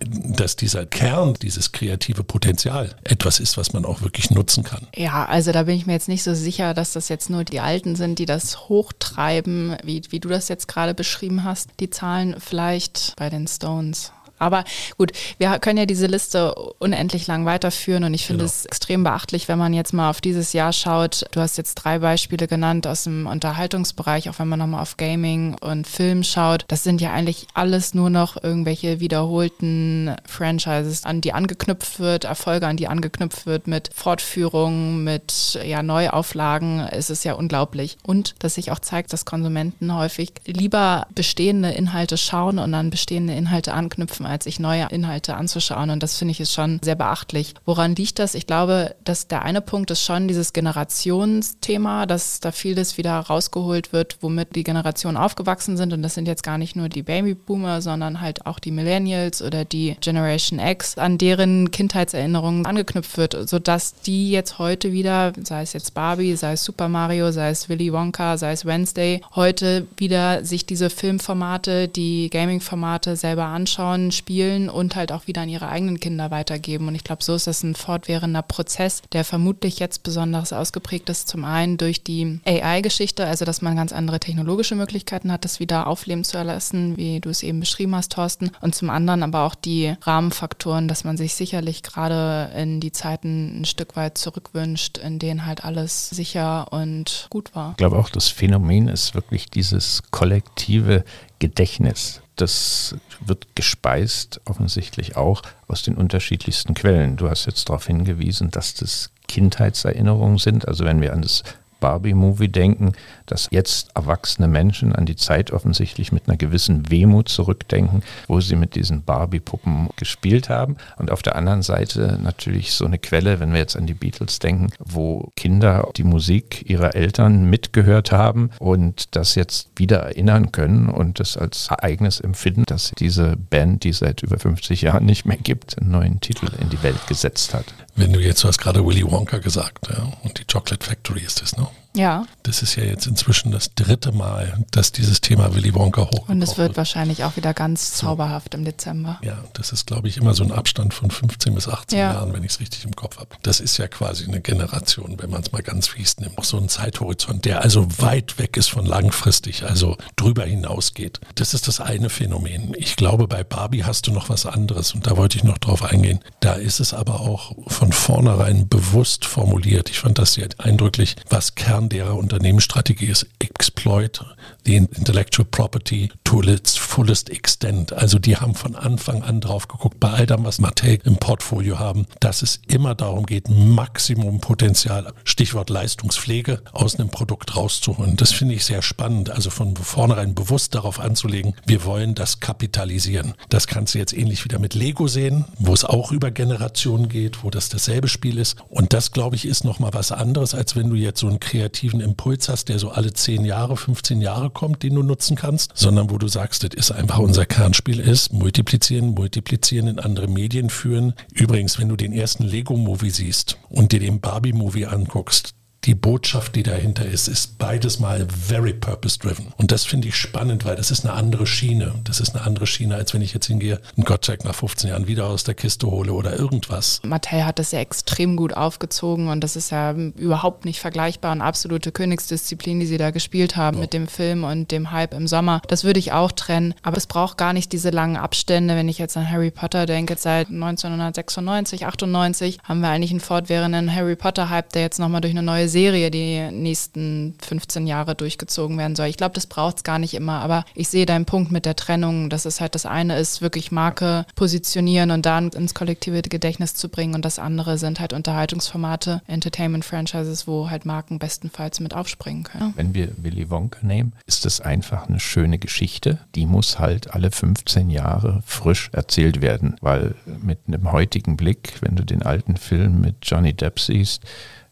dass 0.00 0.56
dieser 0.56 0.86
Kern, 0.86 1.34
dieses 1.42 1.72
kreative 1.72 2.24
Potenzial 2.24 2.94
etwas 3.04 3.40
ist, 3.40 3.56
was 3.56 3.72
man 3.72 3.84
auch 3.84 4.02
wirklich 4.02 4.30
nutzen 4.30 4.64
kann. 4.64 4.86
Ja, 4.94 5.24
also 5.26 5.52
da 5.52 5.64
bin 5.64 5.76
ich 5.76 5.86
mir 5.86 5.92
jetzt 5.92 6.08
nicht 6.08 6.22
so 6.22 6.34
sicher, 6.34 6.74
dass 6.74 6.92
das 6.92 7.08
jetzt 7.08 7.30
nur 7.30 7.44
die 7.44 7.60
Alten 7.60 7.96
sind, 7.96 8.18
die 8.18 8.26
das 8.26 8.68
hochtreiben, 8.68 9.76
wie, 9.82 10.02
wie 10.10 10.20
du 10.20 10.28
das 10.28 10.48
jetzt 10.48 10.68
gerade 10.68 10.94
beschrieben 10.94 11.44
hast. 11.44 11.70
Die 11.80 11.90
Zahlen 11.90 12.36
vielleicht 12.38 13.14
bei 13.16 13.28
den 13.28 13.46
Stones. 13.46 14.12
Aber 14.38 14.64
gut, 14.96 15.12
wir 15.38 15.58
können 15.58 15.78
ja 15.78 15.86
diese 15.86 16.06
Liste 16.06 16.54
unendlich 16.78 17.26
lang 17.26 17.44
weiterführen 17.46 18.04
und 18.04 18.14
ich 18.14 18.26
finde 18.26 18.44
genau. 18.44 18.50
es 18.50 18.64
extrem 18.64 19.04
beachtlich, 19.04 19.48
wenn 19.48 19.58
man 19.58 19.74
jetzt 19.74 19.92
mal 19.92 20.10
auf 20.10 20.20
dieses 20.20 20.52
Jahr 20.52 20.72
schaut. 20.72 21.26
Du 21.32 21.40
hast 21.40 21.58
jetzt 21.58 21.74
drei 21.74 21.98
Beispiele 21.98 22.46
genannt 22.46 22.86
aus 22.86 23.04
dem 23.04 23.26
Unterhaltungsbereich, 23.26 24.28
auch 24.30 24.38
wenn 24.38 24.48
man 24.48 24.58
nochmal 24.58 24.82
auf 24.82 24.96
Gaming 24.96 25.56
und 25.60 25.86
Film 25.86 26.22
schaut. 26.22 26.64
Das 26.68 26.84
sind 26.84 27.00
ja 27.00 27.12
eigentlich 27.12 27.46
alles 27.54 27.94
nur 27.94 28.10
noch 28.10 28.42
irgendwelche 28.42 29.00
wiederholten 29.00 30.14
Franchises, 30.26 31.04
an 31.04 31.20
die 31.20 31.32
angeknüpft 31.32 32.00
wird, 32.00 32.24
Erfolge, 32.24 32.66
an 32.66 32.76
die 32.76 32.88
angeknüpft 32.88 33.46
wird 33.46 33.66
mit 33.66 33.90
Fortführungen, 33.94 35.04
mit 35.04 35.58
ja, 35.64 35.82
Neuauflagen. 35.82 36.80
Es 36.80 37.10
ist 37.10 37.24
ja 37.24 37.34
unglaublich. 37.34 37.96
Und 38.02 38.34
dass 38.38 38.54
sich 38.54 38.70
auch 38.70 38.78
zeigt, 38.78 39.12
dass 39.12 39.24
Konsumenten 39.24 39.94
häufig 39.94 40.32
lieber 40.46 41.06
bestehende 41.14 41.70
Inhalte 41.70 42.16
schauen 42.16 42.58
und 42.58 42.74
an 42.74 42.90
bestehende 42.90 43.34
Inhalte 43.34 43.72
anknüpfen, 43.72 44.26
als 44.28 44.44
sich 44.44 44.60
neue 44.60 44.88
Inhalte 44.90 45.34
anzuschauen. 45.34 45.90
Und 45.90 46.02
das 46.02 46.16
finde 46.16 46.32
ich 46.32 46.40
ist 46.40 46.52
schon 46.52 46.80
sehr 46.82 46.94
beachtlich. 46.94 47.54
Woran 47.64 47.94
liegt 47.94 48.18
das? 48.18 48.34
Ich 48.34 48.46
glaube, 48.46 48.94
dass 49.04 49.28
der 49.28 49.42
eine 49.42 49.60
Punkt 49.60 49.90
ist 49.90 50.02
schon 50.02 50.28
dieses 50.28 50.52
Generationsthema, 50.52 52.06
dass 52.06 52.40
da 52.40 52.52
vieles 52.52 52.98
wieder 52.98 53.18
rausgeholt 53.18 53.92
wird, 53.92 54.18
womit 54.20 54.54
die 54.54 54.64
Generationen 54.64 55.16
aufgewachsen 55.16 55.76
sind. 55.76 55.92
Und 55.92 56.02
das 56.02 56.14
sind 56.14 56.28
jetzt 56.28 56.42
gar 56.42 56.58
nicht 56.58 56.76
nur 56.76 56.88
die 56.88 57.02
Babyboomer, 57.02 57.82
sondern 57.82 58.20
halt 58.20 58.46
auch 58.46 58.58
die 58.58 58.70
Millennials 58.70 59.42
oder 59.42 59.64
die 59.64 59.96
Generation 60.00 60.58
X, 60.58 60.98
an 60.98 61.18
deren 61.18 61.70
Kindheitserinnerungen 61.70 62.66
angeknüpft 62.66 63.16
wird, 63.16 63.48
sodass 63.48 63.94
die 64.02 64.30
jetzt 64.30 64.58
heute 64.58 64.92
wieder, 64.92 65.32
sei 65.42 65.62
es 65.62 65.72
jetzt 65.72 65.94
Barbie, 65.94 66.36
sei 66.36 66.52
es 66.52 66.64
Super 66.64 66.88
Mario, 66.88 67.32
sei 67.32 67.50
es 67.50 67.68
Willy 67.68 67.92
Wonka, 67.92 68.36
sei 68.36 68.52
es 68.52 68.64
Wednesday, 68.64 69.20
heute 69.34 69.86
wieder 69.96 70.44
sich 70.44 70.66
diese 70.66 70.90
Filmformate, 70.90 71.88
die 71.88 72.30
Gaming-Formate 72.30 73.16
selber 73.16 73.44
anschauen, 73.44 74.12
spielen 74.18 74.68
und 74.68 74.96
halt 74.96 75.12
auch 75.12 75.26
wieder 75.26 75.42
an 75.42 75.48
ihre 75.48 75.68
eigenen 75.68 76.00
Kinder 76.00 76.30
weitergeben. 76.30 76.88
Und 76.88 76.94
ich 76.94 77.04
glaube, 77.04 77.24
so 77.24 77.34
ist 77.34 77.46
das 77.46 77.62
ein 77.62 77.74
fortwährender 77.74 78.42
Prozess, 78.42 79.02
der 79.12 79.24
vermutlich 79.24 79.78
jetzt 79.78 80.02
besonders 80.02 80.52
ausgeprägt 80.52 81.08
ist. 81.08 81.28
Zum 81.28 81.44
einen 81.44 81.78
durch 81.78 82.02
die 82.02 82.40
AI-Geschichte, 82.44 83.26
also 83.26 83.44
dass 83.44 83.62
man 83.62 83.76
ganz 83.76 83.92
andere 83.92 84.20
technologische 84.20 84.74
Möglichkeiten 84.74 85.32
hat, 85.32 85.44
das 85.44 85.60
wieder 85.60 85.86
aufleben 85.86 86.24
zu 86.24 86.36
erlassen, 86.36 86.96
wie 86.96 87.20
du 87.20 87.30
es 87.30 87.42
eben 87.42 87.60
beschrieben 87.60 87.94
hast, 87.94 88.12
Thorsten. 88.12 88.50
Und 88.60 88.74
zum 88.74 88.90
anderen 88.90 89.22
aber 89.22 89.44
auch 89.44 89.54
die 89.54 89.94
Rahmenfaktoren, 90.02 90.88
dass 90.88 91.04
man 91.04 91.16
sich 91.16 91.34
sicherlich 91.34 91.82
gerade 91.82 92.50
in 92.56 92.80
die 92.80 92.92
Zeiten 92.92 93.60
ein 93.60 93.64
Stück 93.64 93.96
weit 93.96 94.18
zurückwünscht, 94.18 94.98
in 94.98 95.18
denen 95.18 95.46
halt 95.46 95.64
alles 95.64 96.10
sicher 96.10 96.72
und 96.72 97.26
gut 97.30 97.54
war. 97.54 97.70
Ich 97.72 97.76
glaube 97.78 97.98
auch, 97.98 98.10
das 98.10 98.28
Phänomen 98.28 98.88
ist 98.88 99.14
wirklich 99.14 99.50
dieses 99.50 100.02
kollektive 100.10 101.04
Gedächtnis. 101.38 102.20
Das 102.36 102.94
wird 103.24 103.56
gespeist 103.56 104.40
offensichtlich 104.44 105.16
auch 105.16 105.42
aus 105.66 105.82
den 105.82 105.96
unterschiedlichsten 105.96 106.74
Quellen. 106.74 107.16
Du 107.16 107.28
hast 107.28 107.46
jetzt 107.46 107.68
darauf 107.68 107.86
hingewiesen, 107.86 108.50
dass 108.50 108.74
das 108.74 109.10
Kindheitserinnerungen 109.26 110.38
sind. 110.38 110.66
Also 110.68 110.84
wenn 110.84 111.00
wir 111.00 111.12
an 111.12 111.22
das 111.22 111.42
Barbie-Movie 111.80 112.48
denken, 112.48 112.92
dass 113.26 113.48
jetzt 113.50 113.90
erwachsene 113.94 114.48
Menschen 114.48 114.94
an 114.94 115.06
die 115.06 115.16
Zeit 115.16 115.50
offensichtlich 115.50 116.12
mit 116.12 116.28
einer 116.28 116.36
gewissen 116.36 116.90
Wehmut 116.90 117.28
zurückdenken, 117.28 118.02
wo 118.26 118.40
sie 118.40 118.56
mit 118.56 118.74
diesen 118.74 119.02
Barbie-Puppen 119.02 119.88
gespielt 119.96 120.48
haben. 120.48 120.76
Und 120.96 121.10
auf 121.10 121.22
der 121.22 121.36
anderen 121.36 121.62
Seite 121.62 122.18
natürlich 122.22 122.72
so 122.72 122.84
eine 122.84 122.98
Quelle, 122.98 123.40
wenn 123.40 123.52
wir 123.52 123.58
jetzt 123.58 123.76
an 123.76 123.86
die 123.86 123.94
Beatles 123.94 124.38
denken, 124.38 124.72
wo 124.78 125.32
Kinder 125.36 125.88
die 125.96 126.04
Musik 126.04 126.68
ihrer 126.68 126.94
Eltern 126.94 127.44
mitgehört 127.44 128.12
haben 128.12 128.50
und 128.58 129.16
das 129.16 129.34
jetzt 129.34 129.68
wieder 129.76 129.98
erinnern 129.98 130.52
können 130.52 130.88
und 130.88 131.20
das 131.20 131.36
als 131.36 131.68
Ereignis 131.68 132.20
empfinden, 132.20 132.64
dass 132.66 132.92
diese 132.98 133.36
Band, 133.36 133.84
die 133.84 133.92
seit 133.92 134.22
über 134.22 134.38
50 134.38 134.82
Jahren 134.82 135.04
nicht 135.04 135.24
mehr 135.24 135.36
gibt, 135.36 135.78
einen 135.78 135.90
neuen 135.90 136.20
Titel 136.20 136.48
in 136.60 136.70
die 136.70 136.82
Welt 136.82 137.06
gesetzt 137.06 137.54
hat. 137.54 137.66
Wenn 137.96 138.12
du 138.12 138.20
jetzt, 138.20 138.42
du 138.44 138.48
hast 138.48 138.58
gerade 138.58 138.84
Willy 138.84 139.04
Wonka 139.10 139.38
gesagt, 139.38 139.88
ja, 139.88 140.12
und 140.22 140.38
die 140.38 140.44
Chocolate 140.44 140.84
Factory 140.84 141.20
ist 141.20 141.42
das, 141.42 141.56
ne? 141.56 141.67
now. 141.68 141.87
Ja. 141.98 142.26
Das 142.44 142.62
ist 142.62 142.76
ja 142.76 142.84
jetzt 142.84 143.06
inzwischen 143.06 143.50
das 143.50 143.74
dritte 143.74 144.12
Mal, 144.12 144.64
dass 144.70 144.92
dieses 144.92 145.20
Thema 145.20 145.54
Willy 145.54 145.74
Wonka 145.74 146.02
hochkommt. 146.02 146.30
Und 146.30 146.42
es 146.42 146.50
wird, 146.50 146.68
wird 146.68 146.76
wahrscheinlich 146.76 147.24
auch 147.24 147.36
wieder 147.36 147.52
ganz 147.54 147.94
zauberhaft 147.94 148.54
im 148.54 148.64
Dezember. 148.64 149.18
Ja, 149.22 149.44
das 149.52 149.72
ist, 149.72 149.86
glaube 149.86 150.06
ich, 150.06 150.16
immer 150.16 150.32
so 150.32 150.44
ein 150.44 150.52
Abstand 150.52 150.94
von 150.94 151.10
15 151.10 151.54
bis 151.54 151.68
18 151.68 151.98
ja. 151.98 152.12
Jahren, 152.12 152.32
wenn 152.32 152.44
ich 152.44 152.52
es 152.52 152.60
richtig 152.60 152.84
im 152.84 152.94
Kopf 152.94 153.18
habe. 153.18 153.30
Das 153.42 153.58
ist 153.58 153.76
ja 153.78 153.88
quasi 153.88 154.26
eine 154.26 154.40
Generation, 154.40 155.16
wenn 155.18 155.30
man 155.30 155.42
es 155.42 155.50
mal 155.50 155.62
ganz 155.62 155.88
fies 155.88 156.18
nimmt. 156.18 156.38
Auch 156.38 156.44
so 156.44 156.56
ein 156.56 156.68
Zeithorizont, 156.68 157.44
der 157.44 157.62
also 157.62 157.86
weit 157.98 158.38
weg 158.38 158.56
ist 158.56 158.70
von 158.70 158.86
langfristig, 158.86 159.64
also 159.64 159.96
drüber 160.14 160.44
hinausgeht. 160.44 161.20
Das 161.34 161.52
ist 161.52 161.66
das 161.66 161.80
eine 161.80 162.10
Phänomen. 162.10 162.74
Ich 162.76 162.94
glaube, 162.94 163.26
bei 163.26 163.42
Barbie 163.42 163.82
hast 163.82 164.06
du 164.06 164.12
noch 164.12 164.28
was 164.28 164.46
anderes 164.46 164.94
und 164.94 165.08
da 165.08 165.16
wollte 165.16 165.36
ich 165.36 165.42
noch 165.42 165.58
drauf 165.58 165.82
eingehen. 165.82 166.20
Da 166.38 166.52
ist 166.52 166.78
es 166.78 166.94
aber 166.94 167.20
auch 167.20 167.56
von 167.66 167.90
vornherein 167.92 168.68
bewusst 168.68 169.24
formuliert. 169.24 169.90
Ich 169.90 169.98
fand 169.98 170.18
das 170.18 170.34
sehr 170.34 170.48
eindrücklich, 170.58 171.16
was 171.28 171.56
Kern 171.56 171.87
derer 171.88 172.16
Unternehmensstrategie 172.16 173.06
ist 173.06 173.26
Exploit 173.38 174.24
the 174.68 174.76
intellectual 174.76 175.46
property 175.50 176.10
to 176.24 176.42
its 176.42 176.76
fullest 176.76 177.30
extent. 177.30 177.90
Also 177.94 178.18
die 178.18 178.36
haben 178.36 178.54
von 178.54 178.76
Anfang 178.76 179.22
an 179.22 179.40
drauf 179.40 179.66
geguckt, 179.66 179.98
bei 179.98 180.10
all 180.10 180.26
dem, 180.26 180.44
was 180.44 180.60
Mattel 180.60 180.98
im 181.04 181.16
Portfolio 181.16 181.78
haben, 181.78 182.06
dass 182.20 182.42
es 182.42 182.60
immer 182.68 182.94
darum 182.94 183.24
geht, 183.24 183.48
Maximum 183.48 184.40
Potenzial, 184.40 185.14
Stichwort 185.24 185.70
Leistungspflege, 185.70 186.60
aus 186.72 186.96
einem 186.96 187.08
Produkt 187.08 187.56
rauszuholen. 187.56 188.16
Das 188.16 188.32
finde 188.32 188.56
ich 188.56 188.66
sehr 188.66 188.82
spannend. 188.82 189.30
Also 189.30 189.48
von 189.48 189.74
vornherein 189.74 190.34
bewusst 190.34 190.74
darauf 190.74 191.00
anzulegen, 191.00 191.54
wir 191.64 191.86
wollen 191.86 192.14
das 192.14 192.40
kapitalisieren. 192.40 193.32
Das 193.48 193.68
kannst 193.68 193.94
du 193.94 193.98
jetzt 193.98 194.12
ähnlich 194.12 194.44
wieder 194.44 194.58
mit 194.58 194.74
Lego 194.74 195.08
sehen, 195.08 195.46
wo 195.58 195.72
es 195.72 195.86
auch 195.86 196.12
über 196.12 196.30
Generationen 196.30 197.08
geht, 197.08 197.42
wo 197.42 197.48
das 197.48 197.70
dasselbe 197.70 198.08
Spiel 198.08 198.36
ist. 198.36 198.56
Und 198.68 198.92
das, 198.92 199.12
glaube 199.12 199.36
ich, 199.36 199.46
ist 199.46 199.64
nochmal 199.64 199.94
was 199.94 200.12
anderes, 200.12 200.54
als 200.54 200.76
wenn 200.76 200.90
du 200.90 200.96
jetzt 200.96 201.20
so 201.20 201.26
einen 201.26 201.40
kreativen 201.40 202.02
Impuls 202.02 202.50
hast, 202.50 202.68
der 202.68 202.78
so 202.78 202.90
alle 202.90 203.14
10 203.14 203.46
Jahre, 203.46 203.78
15 203.78 204.20
Jahre 204.20 204.50
kommt, 204.58 204.82
den 204.82 204.96
du 204.96 205.04
nutzen 205.04 205.36
kannst, 205.36 205.70
sondern 205.76 206.10
wo 206.10 206.18
du 206.18 206.26
sagst, 206.26 206.64
das 206.64 206.74
ist 206.74 206.90
einfach 206.90 207.20
unser 207.20 207.46
Kernspiel 207.46 208.00
ist, 208.00 208.32
multiplizieren, 208.32 209.10
multiplizieren, 209.14 209.86
in 209.86 210.00
andere 210.00 210.26
Medien 210.26 210.68
führen. 210.68 211.14
Übrigens, 211.32 211.78
wenn 211.78 211.88
du 211.88 211.94
den 211.94 212.12
ersten 212.12 212.42
Lego-Movie 212.42 213.10
siehst 213.10 213.56
und 213.68 213.92
dir 213.92 214.00
den 214.00 214.18
Barbie-Movie 214.18 214.86
anguckst, 214.86 215.54
die 215.84 215.94
Botschaft, 215.94 216.54
die 216.56 216.62
dahinter 216.62 217.06
ist, 217.06 217.28
ist 217.28 217.56
beides 217.58 217.98
mal 217.98 218.26
very 218.28 218.72
purpose-driven. 218.72 219.52
Und 219.56 219.72
das 219.72 219.84
finde 219.84 220.08
ich 220.08 220.16
spannend, 220.16 220.64
weil 220.64 220.76
das 220.76 220.90
ist 220.90 221.04
eine 221.04 221.14
andere 221.14 221.46
Schiene. 221.46 221.94
Das 222.04 222.20
ist 222.20 222.34
eine 222.34 222.44
andere 222.44 222.66
Schiene, 222.66 222.96
als 222.96 223.14
wenn 223.14 223.22
ich 223.22 223.32
jetzt 223.32 223.46
hingehe, 223.46 223.80
einen 223.96 224.04
Gottschalk 224.04 224.44
nach 224.44 224.54
15 224.54 224.90
Jahren 224.90 225.06
wieder 225.06 225.26
aus 225.26 225.44
der 225.44 225.54
Kiste 225.54 225.86
hole 225.86 226.12
oder 226.12 226.38
irgendwas. 226.38 227.00
Mattel 227.04 227.44
hat 227.44 227.58
das 227.58 227.72
ja 227.72 227.78
extrem 227.78 228.36
gut 228.36 228.54
aufgezogen 228.54 229.28
und 229.28 229.42
das 229.42 229.56
ist 229.56 229.70
ja 229.70 229.92
überhaupt 229.92 230.64
nicht 230.64 230.80
vergleichbar. 230.80 231.32
Eine 231.32 231.44
absolute 231.44 231.92
Königsdisziplin, 231.92 232.80
die 232.80 232.86
sie 232.86 232.98
da 232.98 233.10
gespielt 233.10 233.56
haben 233.56 233.76
ja. 233.78 233.82
mit 233.82 233.92
dem 233.92 234.08
Film 234.08 234.44
und 234.44 234.70
dem 234.70 234.90
Hype 234.90 235.14
im 235.14 235.26
Sommer. 235.26 235.62
Das 235.68 235.84
würde 235.84 236.00
ich 236.00 236.12
auch 236.12 236.32
trennen. 236.32 236.74
Aber 236.82 236.96
es 236.96 237.06
braucht 237.06 237.38
gar 237.38 237.52
nicht 237.52 237.72
diese 237.72 237.90
langen 237.90 238.16
Abstände. 238.16 238.74
Wenn 238.74 238.88
ich 238.88 238.98
jetzt 238.98 239.16
an 239.16 239.30
Harry 239.30 239.50
Potter 239.50 239.86
denke, 239.86 240.16
seit 240.18 240.48
1996, 240.48 241.86
98 241.86 242.58
haben 242.64 242.80
wir 242.80 242.88
eigentlich 242.88 243.12
einen 243.12 243.20
fortwährenden 243.20 243.94
Harry 243.94 244.16
Potter-Hype, 244.16 244.72
der 244.72 244.82
jetzt 244.82 244.98
nochmal 244.98 245.20
durch 245.20 245.32
eine 245.32 245.42
neue 245.42 245.67
Serie 245.68 246.10
die 246.10 246.50
nächsten 246.50 247.34
15 247.42 247.86
Jahre 247.86 248.14
durchgezogen 248.14 248.78
werden 248.78 248.96
soll. 248.96 249.06
Ich 249.06 249.16
glaube, 249.16 249.34
das 249.34 249.46
braucht 249.46 249.78
es 249.78 249.84
gar 249.84 249.98
nicht 249.98 250.14
immer, 250.14 250.40
aber 250.40 250.64
ich 250.74 250.88
sehe 250.88 251.06
deinen 251.06 251.24
Punkt 251.24 251.52
mit 251.52 251.66
der 251.66 251.76
Trennung, 251.76 252.30
dass 252.30 252.44
es 252.44 252.60
halt 252.60 252.74
das 252.74 252.86
eine 252.86 253.18
ist, 253.18 253.42
wirklich 253.42 253.72
Marke 253.72 254.26
positionieren 254.34 255.10
und 255.10 255.26
dann 255.26 255.48
ins 255.50 255.74
kollektive 255.74 256.22
Gedächtnis 256.22 256.74
zu 256.74 256.88
bringen 256.88 257.14
und 257.14 257.24
das 257.24 257.38
andere 257.38 257.78
sind 257.78 258.00
halt 258.00 258.12
Unterhaltungsformate, 258.12 259.22
Entertainment-Franchises, 259.26 260.46
wo 260.46 260.70
halt 260.70 260.84
Marken 260.84 261.18
bestenfalls 261.18 261.80
mit 261.80 261.94
aufspringen 261.94 262.44
können. 262.44 262.72
Wenn 262.76 262.94
wir 262.94 263.10
Willy 263.16 263.50
Wonka 263.50 263.80
nehmen, 263.82 264.12
ist 264.26 264.44
das 264.44 264.60
einfach 264.60 265.08
eine 265.08 265.20
schöne 265.20 265.58
Geschichte. 265.58 266.18
Die 266.34 266.46
muss 266.46 266.78
halt 266.78 267.14
alle 267.14 267.30
15 267.30 267.90
Jahre 267.90 268.42
frisch 268.44 268.90
erzählt 268.92 269.42
werden, 269.42 269.76
weil 269.80 270.14
mit 270.42 270.60
einem 270.66 270.92
heutigen 270.92 271.36
Blick, 271.36 271.74
wenn 271.80 271.96
du 271.96 272.04
den 272.04 272.22
alten 272.22 272.56
Film 272.56 273.00
mit 273.00 273.16
Johnny 273.22 273.52
Depp 273.54 273.80
siehst, 273.80 274.22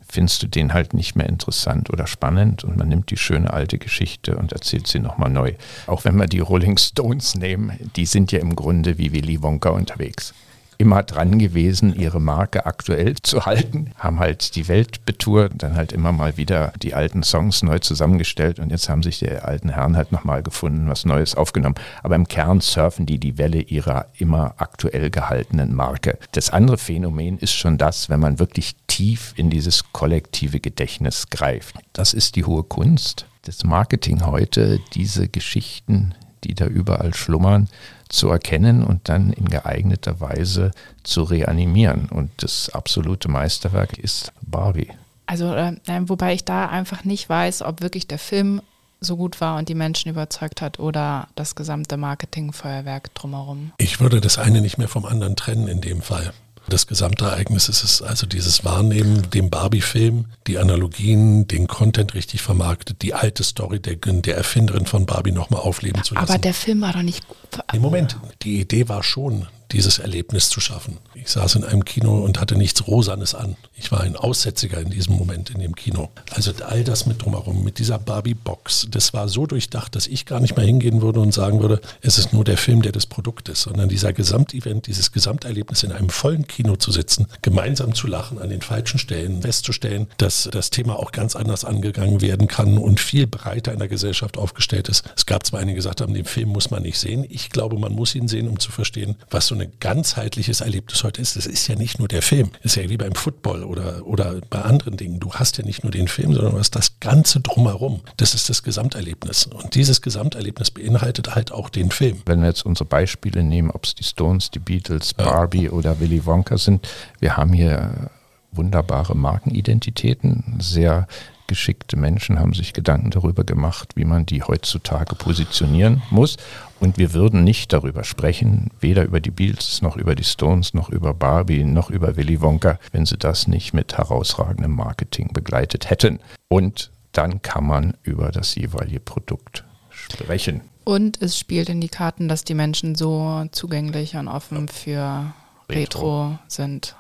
findest 0.09 0.42
du 0.42 0.47
den 0.47 0.73
halt 0.73 0.95
nicht 0.95 1.16
mehr 1.16 1.29
interessant 1.29 1.90
oder 1.90 2.07
spannend 2.07 2.64
und 2.64 2.77
man 2.77 2.88
nimmt 2.88 3.11
die 3.11 3.16
schöne 3.16 3.53
alte 3.53 3.79
Geschichte 3.79 4.37
und 4.37 4.53
erzählt 4.53 4.87
sie 4.87 4.99
nochmal 4.99 5.31
neu. 5.31 5.53
Auch 5.87 6.05
wenn 6.05 6.16
wir 6.16 6.27
die 6.27 6.40
Rolling 6.40 6.79
Stones 6.79 7.35
nehmen, 7.35 7.73
die 7.97 8.07
sind 8.07 8.33
ja 8.33 8.40
im 8.40 8.57
Grunde 8.57 8.99
wie 8.99 9.12
Willy 9.12 9.42
Wonka 9.42 9.71
unterwegs 9.71 10.35
immer 10.79 11.03
dran 11.03 11.38
gewesen, 11.38 11.95
ihre 11.95 12.21
Marke 12.21 12.66
aktuell 12.66 13.14
zu 13.23 13.47
halten, 13.47 13.90
haben 13.97 14.19
halt 14.19 14.57
die 14.57 14.69
Welt 14.69 15.05
betourt, 15.05 15.53
dann 15.57 15.77
halt 15.77 15.92
immer 15.92 16.12
mal 16.12 16.37
wieder 16.37 16.73
die 16.83 16.95
alten 16.95 17.23
Songs 17.23 17.62
neu 17.62 17.79
zusammengestellt 17.79 18.59
und 18.59 18.71
jetzt 18.71 18.88
haben 18.88 19.03
sich 19.03 19.19
die 19.19 19.31
alten 19.31 19.71
Herren 19.71 19.97
halt 19.97 20.12
nochmal 20.12 20.42
gefunden, 20.42 20.88
was 20.88 21.05
Neues 21.05 21.35
aufgenommen. 21.35 21.77
Aber 22.03 22.14
im 22.14 22.29
Kern 22.29 22.61
surfen 22.61 23.07
die 23.07 23.19
die 23.19 23.38
Welle 23.38 23.61
ihrer 23.61 24.07
immer 24.19 24.55
aktuell 24.59 25.11
gehaltenen 25.11 25.75
Marke. 25.75 26.19
Das 26.33 26.51
andere 26.51 26.79
Phänomen 26.79 27.38
ist 27.38 27.55
schon 27.55 27.79
das, 27.79 28.09
wenn 28.11 28.21
man 28.21 28.38
wirklich 28.38 28.77
tief 28.96 29.35
in 29.37 29.50
dieses 29.50 29.92
kollektive 29.92 30.59
Gedächtnis 30.59 31.28
greift. 31.28 31.76
Das 31.92 32.14
ist 32.14 32.35
die 32.35 32.46
hohe 32.46 32.62
Kunst 32.62 33.26
des 33.46 33.62
Marketing 33.62 34.24
heute, 34.24 34.80
diese 34.94 35.28
Geschichten, 35.28 36.14
die 36.44 36.54
da 36.54 36.64
überall 36.64 37.12
schlummern, 37.12 37.68
zu 38.09 38.30
erkennen 38.30 38.82
und 38.82 39.11
dann 39.11 39.35
in 39.35 39.50
geeigneter 39.50 40.20
Weise 40.20 40.70
zu 41.02 41.24
reanimieren. 41.24 42.09
Und 42.09 42.30
das 42.38 42.70
absolute 42.70 43.28
Meisterwerk 43.28 43.98
ist 43.98 44.32
Barbie. 44.40 44.88
Also, 45.26 45.52
äh, 45.54 45.76
wobei 46.06 46.32
ich 46.32 46.46
da 46.46 46.66
einfach 46.66 47.04
nicht 47.04 47.28
weiß, 47.28 47.62
ob 47.62 47.82
wirklich 47.82 48.06
der 48.06 48.18
Film 48.18 48.62
so 49.00 49.18
gut 49.18 49.42
war 49.42 49.59
und 49.59 49.68
die 49.68 49.74
Menschen 49.74 50.09
überzeugt 50.11 50.62
hat 50.62 50.78
oder 50.78 51.28
das 51.35 51.54
gesamte 51.54 51.98
Marketingfeuerwerk 51.98 53.14
drumherum. 53.14 53.72
Ich 53.76 54.00
würde 54.00 54.22
das 54.22 54.38
eine 54.38 54.62
nicht 54.62 54.78
mehr 54.78 54.88
vom 54.88 55.04
anderen 55.04 55.37
trennen 55.37 55.68
in 55.68 55.82
dem 55.82 56.00
Fall. 56.00 56.32
Das 56.68 56.88
gesamte 56.88 57.26
Ereignis 57.26 57.68
ist 57.68 57.85
es 57.85 58.02
also 58.02 58.26
dieses 58.26 58.64
Wahrnehmen, 58.64 59.31
dem 59.31 59.50
Barbie-Film, 59.50 60.26
die 60.48 60.59
Analogien, 60.59 61.46
den 61.46 61.68
Content 61.68 62.14
richtig 62.14 62.42
vermarktet, 62.42 63.02
die 63.02 63.14
alte 63.14 63.44
Story 63.44 63.79
der, 63.79 63.96
der 63.96 64.37
Erfinderin 64.37 64.87
von 64.87 65.07
Barbie 65.07 65.31
nochmal 65.31 65.61
aufleben 65.61 66.02
zu 66.02 66.14
lassen. 66.14 66.29
Aber 66.29 66.38
der 66.38 66.55
Film 66.55 66.81
war 66.81 66.92
doch 66.92 67.02
nicht. 67.02 67.24
Im 67.72 67.83
Moment, 67.83 68.16
die 68.42 68.61
Idee 68.61 68.88
war 68.88 69.05
schon, 69.05 69.46
dieses 69.76 69.98
Erlebnis 69.98 70.48
zu 70.48 70.60
schaffen. 70.60 70.96
Ich 71.14 71.28
saß 71.28 71.56
in 71.56 71.64
einem 71.64 71.84
Kino 71.84 72.24
und 72.24 72.40
hatte 72.40 72.56
nichts 72.56 72.86
Rosanes 72.86 73.34
an. 73.34 73.56
Ich 73.74 73.92
war 73.92 74.00
ein 74.00 74.16
Aussätziger 74.16 74.80
in 74.80 74.88
diesem 74.88 75.16
Moment 75.16 75.50
in 75.50 75.60
dem 75.60 75.76
Kino. 75.76 76.08
Also 76.30 76.52
all 76.66 76.82
das 76.82 77.04
mit 77.04 77.22
drumherum, 77.22 77.62
mit 77.62 77.78
dieser 77.78 77.98
Barbie-Box, 77.98 78.88
das 78.90 79.12
war 79.12 79.28
so 79.28 79.46
durchdacht, 79.46 79.94
dass 79.94 80.06
ich 80.06 80.24
gar 80.24 80.40
nicht 80.40 80.56
mehr 80.56 80.64
hingehen 80.64 81.02
würde 81.02 81.20
und 81.20 81.34
sagen 81.34 81.60
würde, 81.60 81.82
es 82.00 82.16
ist 82.16 82.32
nur 82.32 82.42
der 82.42 82.56
Film, 82.56 82.80
der 82.80 82.92
das 82.92 83.04
Produkt 83.04 83.50
ist, 83.50 83.62
sondern 83.62 83.90
dieser 83.90 84.14
Gesamtevent, 84.14 84.86
dieses 84.86 85.12
Gesamterlebnis 85.12 85.82
in 85.82 85.92
einem 85.92 86.08
vollen 86.08 86.46
Kino 86.46 86.76
zu 86.76 86.90
sitzen, 86.90 87.26
gemeinsam 87.42 87.94
zu 87.94 88.06
lachen, 88.06 88.38
an 88.38 88.48
den 88.48 88.62
falschen 88.62 88.98
Stellen 88.98 89.42
festzustellen, 89.42 90.06
dass 90.16 90.48
das 90.50 90.70
Thema 90.70 90.98
auch 90.98 91.12
ganz 91.12 91.36
anders 91.36 91.66
angegangen 91.66 92.22
werden 92.22 92.48
kann 92.48 92.78
und 92.78 92.98
viel 92.98 93.26
breiter 93.26 93.74
in 93.74 93.78
der 93.78 93.88
Gesellschaft 93.88 94.38
aufgestellt 94.38 94.88
ist. 94.88 95.04
Es 95.14 95.26
gab 95.26 95.44
zwar 95.44 95.60
einige, 95.60 95.74
die 95.74 95.80
gesagt 95.80 96.00
haben, 96.00 96.14
den 96.14 96.24
Film 96.24 96.48
muss 96.48 96.70
man 96.70 96.82
nicht 96.82 96.98
sehen. 96.98 97.26
Ich 97.28 97.50
glaube, 97.50 97.78
man 97.78 97.92
muss 97.92 98.14
ihn 98.14 98.26
sehen, 98.26 98.48
um 98.48 98.58
zu 98.58 98.72
verstehen, 98.72 99.16
was 99.28 99.48
so 99.48 99.54
ein 99.66 99.72
ganzheitliches 99.81 100.61
Erlebnis 100.61 101.05
heute 101.05 101.20
ist. 101.20 101.37
Es 101.37 101.46
ist 101.46 101.66
ja 101.68 101.76
nicht 101.76 101.98
nur 101.98 102.09
der 102.09 102.22
Film. 102.22 102.50
Es 102.61 102.76
ist 102.76 102.83
ja 102.83 102.88
wie 102.88 102.96
beim 102.96 103.14
Football 103.14 103.64
oder, 103.64 104.07
oder 104.07 104.40
bei 104.48 104.62
anderen 104.62 104.96
Dingen. 104.96 105.20
Du 105.20 105.33
hast 105.33 105.59
ja 105.59 105.64
nicht 105.64 105.83
nur 105.83 105.92
den 105.92 106.09
Film, 106.09 106.33
sondern 106.35 106.52
du 106.52 106.59
hast 106.59 106.76
das 106.76 106.98
Ganze 107.00 107.40
drumherum. 107.40 108.00
Das 108.16 108.35
ist 108.35 108.48
das 108.48 108.62
Gesamterlebnis. 108.62 109.46
Und 109.46 109.74
dieses 109.74 110.02
Gesamterlebnis 110.02 110.70
beinhaltet 110.70 111.35
halt 111.35 111.52
auch 111.52 111.68
den 111.68 111.90
Film. 111.90 112.22
Wenn 112.26 112.40
wir 112.40 112.48
jetzt 112.48 112.64
unsere 112.64 112.87
Beispiele 112.87 113.42
nehmen, 113.42 113.70
ob 113.70 113.85
es 113.85 113.94
die 113.94 114.05
Stones, 114.05 114.50
die 114.50 114.59
Beatles, 114.59 115.14
Barbie 115.14 115.64
ja. 115.64 115.70
oder 115.70 116.00
Willy 116.00 116.24
Wonka 116.24 116.59
sind, 116.59 116.88
wir 117.20 117.37
haben 117.37 117.52
hier 117.52 118.11
wunderbare 118.52 119.14
Markenidentitäten, 119.14 120.57
sehr 120.61 121.07
geschickte 121.46 121.96
Menschen 121.96 122.38
haben 122.38 122.54
sich 122.54 122.72
Gedanken 122.72 123.11
darüber 123.11 123.44
gemacht, 123.44 123.90
wie 123.94 124.04
man 124.04 124.26
die 124.26 124.42
heutzutage 124.42 125.14
positionieren 125.14 126.02
muss. 126.11 126.37
Und 126.80 126.98
wir 126.98 127.14
würden 127.14 127.44
nicht 127.44 127.72
darüber 127.72 128.04
sprechen, 128.04 128.70
weder 128.80 129.04
über 129.04 129.20
die 129.20 129.30
Beatles 129.30 129.82
noch 129.82 129.96
über 129.96 130.14
die 130.14 130.24
Stones 130.24 130.74
noch 130.74 130.88
über 130.88 131.14
Barbie 131.14 131.64
noch 131.64 131.90
über 131.90 132.16
Willy 132.16 132.40
Wonka, 132.40 132.78
wenn 132.92 133.06
sie 133.06 133.16
das 133.16 133.46
nicht 133.46 133.72
mit 133.72 133.96
herausragendem 133.96 134.72
Marketing 134.72 135.32
begleitet 135.32 135.90
hätten. 135.90 136.20
Und 136.48 136.90
dann 137.12 137.40
kann 137.42 137.66
man 137.66 137.94
über 138.02 138.30
das 138.30 138.54
jeweilige 138.54 139.00
Produkt 139.00 139.64
sprechen. 139.90 140.61
Und 140.85 141.20
es 141.20 141.38
spielt 141.38 141.68
in 141.68 141.80
die 141.80 141.88
Karten, 141.88 142.28
dass 142.28 142.44
die 142.44 142.54
Menschen 142.54 142.94
so 142.94 143.44
zugänglich 143.50 144.14
und 144.16 144.28
offen 144.28 144.68
für 144.68 145.32
Retro, 145.68 146.28
Retro 146.28 146.38
sind. 146.46 146.94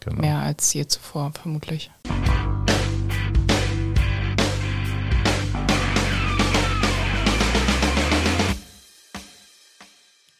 Genau. 0.00 0.20
Mehr 0.20 0.38
als 0.38 0.72
je 0.72 0.86
zuvor, 0.86 1.32
vermutlich. 1.40 1.90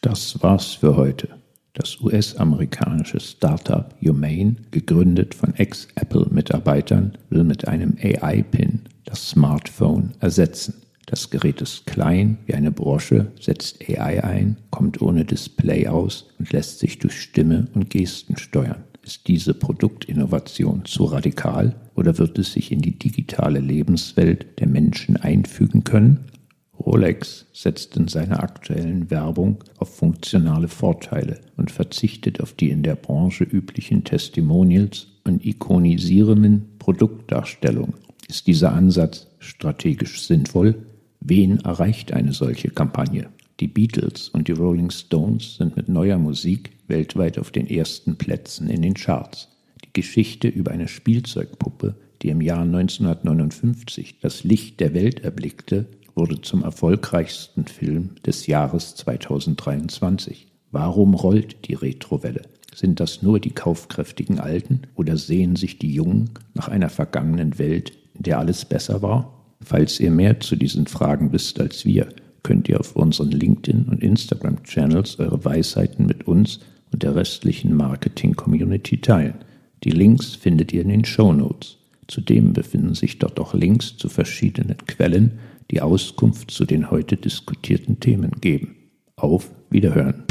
Das 0.09 0.41
war's 0.41 0.73
für 0.73 0.95
heute. 0.95 1.29
Das 1.73 2.01
US-amerikanische 2.01 3.19
Startup 3.19 3.93
Humane, 4.03 4.55
gegründet 4.71 5.35
von 5.35 5.53
Ex-Apple-Mitarbeitern, 5.53 7.15
will 7.29 7.43
mit 7.43 7.67
einem 7.67 7.95
AI-Pin 8.01 8.81
das 9.05 9.29
Smartphone 9.29 10.13
ersetzen. 10.19 10.73
Das 11.05 11.29
Gerät 11.29 11.61
ist 11.61 11.85
klein 11.85 12.39
wie 12.47 12.55
eine 12.55 12.71
Brosche, 12.71 13.31
setzt 13.39 13.87
AI 13.87 14.23
ein, 14.23 14.57
kommt 14.71 14.99
ohne 14.99 15.25
Display 15.25 15.87
aus 15.87 16.25
und 16.39 16.51
lässt 16.51 16.79
sich 16.79 16.97
durch 16.97 17.21
Stimme 17.21 17.67
und 17.75 17.91
Gesten 17.91 18.35
steuern. 18.35 18.83
Ist 19.05 19.27
diese 19.27 19.53
Produktinnovation 19.53 20.85
zu 20.85 21.03
radikal 21.03 21.75
oder 21.93 22.17
wird 22.17 22.39
es 22.39 22.53
sich 22.53 22.71
in 22.71 22.81
die 22.81 22.97
digitale 22.97 23.59
Lebenswelt 23.59 24.59
der 24.59 24.69
Menschen 24.69 25.17
einfügen 25.17 25.83
können? 25.83 26.25
Rolex 26.79 27.45
setzt 27.51 27.97
in 27.97 28.07
seiner 28.07 28.41
aktuellen 28.41 29.11
Werbung 29.11 29.63
auf 29.77 29.95
funktionale 29.95 30.67
Vorteile 30.67 31.39
und 31.57 31.71
verzichtet 31.71 32.41
auf 32.41 32.53
die 32.53 32.69
in 32.69 32.83
der 32.83 32.95
Branche 32.95 33.43
üblichen 33.43 34.03
Testimonials 34.03 35.07
und 35.25 35.45
ikonisierenden 35.45 36.69
Produktdarstellungen. 36.79 37.95
Ist 38.27 38.47
dieser 38.47 38.73
Ansatz 38.73 39.27
strategisch 39.39 40.21
sinnvoll? 40.21 40.85
Wen 41.19 41.59
erreicht 41.59 42.13
eine 42.13 42.31
solche 42.33 42.69
Kampagne? 42.69 43.27
Die 43.59 43.67
Beatles 43.67 44.29
und 44.29 44.47
die 44.47 44.53
Rolling 44.53 44.89
Stones 44.89 45.57
sind 45.57 45.75
mit 45.75 45.89
neuer 45.89 46.17
Musik 46.17 46.71
weltweit 46.87 47.37
auf 47.37 47.51
den 47.51 47.69
ersten 47.69 48.17
Plätzen 48.17 48.69
in 48.69 48.81
den 48.81 48.93
Charts. 48.93 49.49
Die 49.83 49.91
Geschichte 49.93 50.47
über 50.47 50.71
eine 50.71 50.87
Spielzeugpuppe, 50.87 51.95
die 52.21 52.29
im 52.29 52.41
Jahr 52.41 52.61
1959 52.61 54.19
das 54.21 54.43
Licht 54.43 54.79
der 54.79 54.93
Welt 54.93 55.21
erblickte, 55.21 55.87
wurde 56.19 56.41
zum 56.41 56.63
erfolgreichsten 56.63 57.63
Film 57.65 58.09
des 58.25 58.45
Jahres 58.45 58.93
2023. 58.95 60.47
Warum 60.69 61.13
rollt 61.13 61.69
die 61.69 61.75
Retrowelle? 61.75 62.41
Sind 62.75 62.99
das 62.99 63.23
nur 63.23 63.39
die 63.39 63.51
kaufkräftigen 63.51 64.37
Alten 64.37 64.81
oder 64.95 65.15
sehen 65.15 65.55
sich 65.55 65.79
die 65.79 65.93
Jungen 65.93 66.31
nach 66.53 66.67
einer 66.67 66.89
vergangenen 66.89 67.57
Welt, 67.57 67.93
in 68.15 68.23
der 68.23 68.37
alles 68.37 68.65
besser 68.65 69.01
war? 69.01 69.45
Falls 69.61 70.01
ihr 70.01 70.11
mehr 70.11 70.41
zu 70.41 70.57
diesen 70.57 70.87
Fragen 70.87 71.31
wisst 71.31 71.57
als 71.61 71.85
wir, 71.85 72.09
könnt 72.43 72.67
ihr 72.67 72.81
auf 72.81 72.97
unseren 72.97 73.31
LinkedIn- 73.31 73.87
und 73.87 74.03
Instagram-Channels 74.03 75.19
eure 75.19 75.45
Weisheiten 75.45 76.05
mit 76.05 76.27
uns 76.27 76.59
und 76.91 77.01
der 77.01 77.15
restlichen 77.15 77.73
Marketing-Community 77.77 78.99
teilen. 78.99 79.35
Die 79.85 79.91
Links 79.91 80.35
findet 80.35 80.73
ihr 80.73 80.81
in 80.81 80.89
den 80.89 81.05
Show 81.05 81.31
Notes. 81.31 81.77
Zudem 82.07 82.51
befinden 82.51 82.95
sich 82.95 83.19
dort 83.19 83.39
auch 83.39 83.53
Links 83.53 83.95
zu 83.95 84.09
verschiedenen 84.09 84.77
Quellen, 84.85 85.39
die 85.71 85.81
Auskunft 85.81 86.51
zu 86.51 86.65
den 86.65 86.91
heute 86.91 87.17
diskutierten 87.17 87.99
Themen 87.99 88.31
geben. 88.41 88.75
Auf 89.15 89.51
Wiederhören. 89.69 90.25